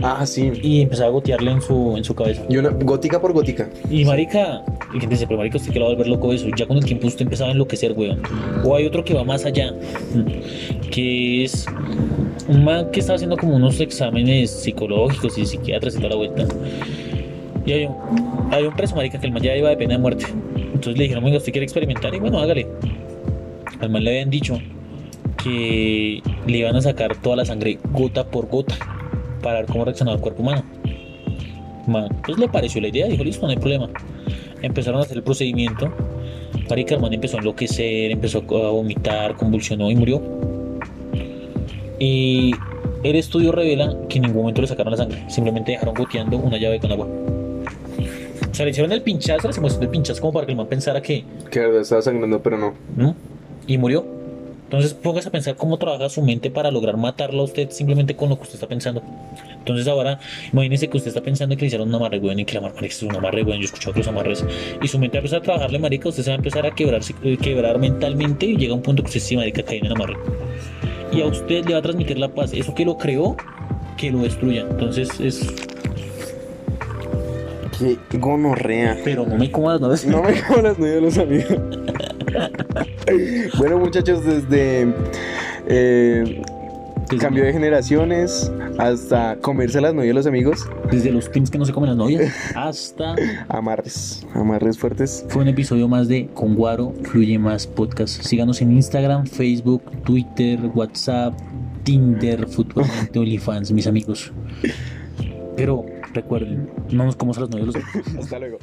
Ah, 0.00 0.24
sí. 0.24 0.52
y 0.62 0.82
empezaba 0.82 1.08
a 1.08 1.12
gotearle 1.12 1.50
en 1.50 1.60
su, 1.60 1.96
en 1.96 2.04
su 2.04 2.14
cabeza. 2.14 2.42
Y 2.48 2.56
una 2.56 2.68
gótica 2.70 3.20
por 3.20 3.32
gótica. 3.32 3.68
Y 3.90 4.04
marica, 4.04 4.62
y 4.94 5.00
gente 5.00 5.14
dice, 5.16 5.26
pero 5.26 5.38
marica, 5.38 5.56
usted 5.56 5.72
que 5.72 5.80
lo 5.80 5.86
va 5.86 5.90
a 5.90 5.94
volver 5.94 6.06
loco 6.08 6.32
eso, 6.32 6.46
ya 6.56 6.66
con 6.66 6.76
el 6.76 6.84
tiempo 6.84 7.08
usted 7.08 7.22
empezaba 7.22 7.48
a 7.50 7.52
enloquecer, 7.52 7.92
weón. 7.98 8.22
O 8.64 8.76
hay 8.76 8.86
otro 8.86 9.02
que 9.04 9.12
va 9.14 9.24
más 9.24 9.44
allá, 9.44 9.74
que 10.92 11.44
es 11.44 11.66
un 12.48 12.64
man 12.64 12.90
que 12.92 13.00
estaba 13.00 13.16
haciendo 13.16 13.36
como 13.36 13.56
unos 13.56 13.80
exámenes 13.80 14.50
psicológicos 14.50 15.36
y 15.36 15.46
psiquiatras 15.46 15.94
y 15.94 15.96
toda 15.98 16.10
la 16.10 16.16
vuelta. 16.16 16.44
Y 17.66 17.72
hay 17.72 17.86
un, 17.86 17.94
hay 18.52 18.64
un 18.64 18.74
preso, 18.76 18.94
marica, 18.94 19.18
que 19.18 19.26
el 19.26 19.32
man 19.32 19.42
ya 19.42 19.56
iba 19.56 19.68
de 19.68 19.76
pena 19.76 19.94
de 19.94 19.98
muerte. 19.98 20.26
Entonces 20.56 20.96
le 20.96 21.02
dijeron, 21.02 21.24
venga, 21.24 21.38
¿usted 21.38 21.50
quiere 21.50 21.64
experimentar? 21.64 22.14
Y 22.14 22.20
bueno, 22.20 22.38
hágale. 22.38 22.68
Al 23.80 23.90
man 23.90 24.04
le 24.04 24.10
habían 24.10 24.30
dicho 24.30 24.58
que 25.42 26.22
le 26.46 26.58
iban 26.58 26.76
a 26.76 26.82
sacar 26.82 27.16
toda 27.16 27.36
la 27.36 27.44
sangre 27.44 27.78
gota 27.92 28.26
por 28.26 28.48
gota 28.48 28.74
para 29.42 29.60
ver 29.60 29.66
cómo 29.66 29.84
reaccionaba 29.84 30.16
el 30.16 30.22
cuerpo 30.22 30.42
humano. 30.42 30.62
Man, 31.86 32.08
pues 32.24 32.38
le 32.38 32.48
pareció 32.48 32.80
la 32.80 32.88
idea, 32.88 33.06
dijo, 33.06 33.24
listo, 33.24 33.46
no 33.46 33.50
hay 33.50 33.58
problema. 33.58 33.88
Empezaron 34.62 35.00
a 35.00 35.04
hacer 35.04 35.16
el 35.16 35.22
procedimiento 35.22 35.90
Marica, 36.70 36.94
el 36.94 37.00
man 37.00 37.12
empezó 37.12 37.36
a 37.36 37.40
enloquecer, 37.40 38.12
empezó 38.12 38.38
a 38.38 38.70
vomitar, 38.70 39.36
convulsionó 39.36 39.90
y 39.90 39.96
murió. 39.96 40.22
Y 41.98 42.52
el 43.02 43.16
estudio 43.16 43.52
revela 43.52 43.96
que 44.08 44.18
en 44.18 44.22
ningún 44.22 44.42
momento 44.42 44.60
le 44.60 44.68
sacaron 44.68 44.92
la 44.92 44.96
sangre, 44.96 45.24
simplemente 45.28 45.72
dejaron 45.72 45.94
goteando 45.94 46.38
una 46.38 46.58
llave 46.58 46.78
con 46.78 46.92
agua. 46.92 47.08
O 48.50 48.54
sea, 48.54 48.64
le 48.64 48.70
hicieron 48.70 48.92
el 48.92 49.02
pinchazo, 49.02 49.52
se 49.52 49.60
mostró 49.60 49.82
el 49.82 49.88
pinchazo 49.88 50.20
como 50.20 50.32
para 50.32 50.46
que 50.46 50.52
el 50.52 50.58
man 50.58 50.66
pensara 50.66 51.02
que, 51.02 51.24
Que 51.50 51.80
estaba 51.80 52.02
sangrando, 52.02 52.40
pero 52.40 52.56
no. 52.56 52.74
¿no? 52.96 53.16
Y 53.66 53.76
murió. 53.76 54.19
Entonces 54.70 54.94
póngase 54.94 55.26
a 55.26 55.32
pensar 55.32 55.56
cómo 55.56 55.78
trabaja 55.78 56.08
su 56.08 56.22
mente 56.22 56.48
para 56.48 56.70
lograr 56.70 56.96
matarlo 56.96 57.40
a 57.40 57.44
usted 57.44 57.70
simplemente 57.70 58.14
con 58.14 58.28
lo 58.28 58.36
que 58.36 58.42
usted 58.42 58.54
está 58.54 58.68
pensando. 58.68 59.02
Entonces 59.58 59.88
ahora, 59.88 60.20
imagínese 60.52 60.88
que 60.88 60.96
usted 60.96 61.08
está 61.08 61.22
pensando 61.22 61.56
que 61.56 61.62
le 61.62 61.66
hicieron 61.66 61.88
un 61.88 61.94
amarre, 61.96 62.20
weón, 62.20 62.38
y 62.38 62.44
que 62.44 62.54
la 62.54 62.60
marica 62.60 62.86
es 62.86 63.02
un 63.02 63.16
amarre, 63.16 63.42
weón, 63.42 63.56
yo 63.56 63.62
he 63.62 63.64
escuchado 63.64 63.90
otros 63.90 64.06
amarres. 64.06 64.44
Y 64.80 64.86
su 64.86 65.00
mente 65.00 65.18
va 65.18 65.18
a 65.18 65.22
empezar 65.22 65.40
a 65.40 65.42
trabajarle, 65.42 65.80
marica, 65.80 66.08
usted 66.08 66.22
se 66.22 66.30
va 66.30 66.34
a 66.34 66.38
empezar 66.38 66.64
a 66.66 66.70
quebrar, 66.70 67.00
eh, 67.24 67.36
quebrar 67.36 67.80
mentalmente 67.80 68.46
y 68.46 68.56
llega 68.56 68.72
un 68.72 68.82
punto 68.82 69.02
que 69.02 69.08
usted 69.08 69.18
sí, 69.18 69.36
marica, 69.36 69.64
cae 69.64 69.78
en 69.78 69.86
el 69.86 69.92
amarre. 69.92 70.16
Y 71.12 71.20
a 71.20 71.26
usted 71.26 71.64
le 71.64 71.72
va 71.72 71.80
a 71.80 71.82
transmitir 71.82 72.16
la 72.20 72.28
paz. 72.28 72.52
Eso 72.54 72.72
que 72.72 72.84
lo 72.84 72.96
creó, 72.96 73.36
que 73.96 74.12
lo 74.12 74.18
destruya. 74.18 74.68
Entonces 74.70 75.18
es... 75.18 75.52
Qué 78.08 78.18
gonorrea. 78.18 78.98
Pero 79.02 79.26
no 79.26 79.36
me 79.36 79.50
comas, 79.50 79.80
no 79.80 79.88
No 79.88 80.22
me 80.22 80.40
como 80.42 80.62
las 80.62 80.78
nueve 80.78 80.94
de 80.94 81.00
los 81.00 81.18
amigos. 81.18 81.79
bueno, 83.58 83.78
muchachos, 83.78 84.24
desde 84.24 84.92
eh, 85.66 86.42
cambio 87.18 87.44
de 87.44 87.52
generaciones 87.52 88.50
hasta 88.78 89.36
comerse 89.36 89.80
las 89.80 89.92
nueve 89.92 90.08
de 90.08 90.14
los 90.14 90.26
amigos, 90.26 90.68
Desde 90.90 91.10
los 91.10 91.30
teams 91.30 91.50
que 91.50 91.58
no 91.58 91.64
se 91.64 91.72
comen 91.72 91.90
las 91.90 91.96
novias 91.96 92.32
hasta... 92.54 93.14
amarres, 93.48 94.26
amarres 94.34 94.78
fuertes. 94.78 95.24
Fue 95.28 95.42
un 95.42 95.48
episodio 95.48 95.88
más 95.88 96.08
de 96.08 96.28
Con 96.28 96.54
Guaro 96.54 96.92
Fluye 97.04 97.38
Más 97.38 97.66
Podcast. 97.66 98.22
Síganos 98.22 98.60
en 98.62 98.72
Instagram, 98.72 99.26
Facebook, 99.26 99.82
Twitter, 100.04 100.58
WhatsApp, 100.74 101.34
Tinder, 101.84 102.46
Futbolmente, 102.46 103.18
OnlyFans, 103.18 103.72
mis 103.72 103.86
amigos. 103.86 104.32
Pero 105.56 105.84
recuerden, 106.14 106.70
no 106.90 107.04
nos 107.04 107.16
comamos 107.16 107.38
a 107.38 107.42
las 107.42 107.50
novias. 107.50 107.74
Hasta 108.18 108.38
luego. 108.38 108.58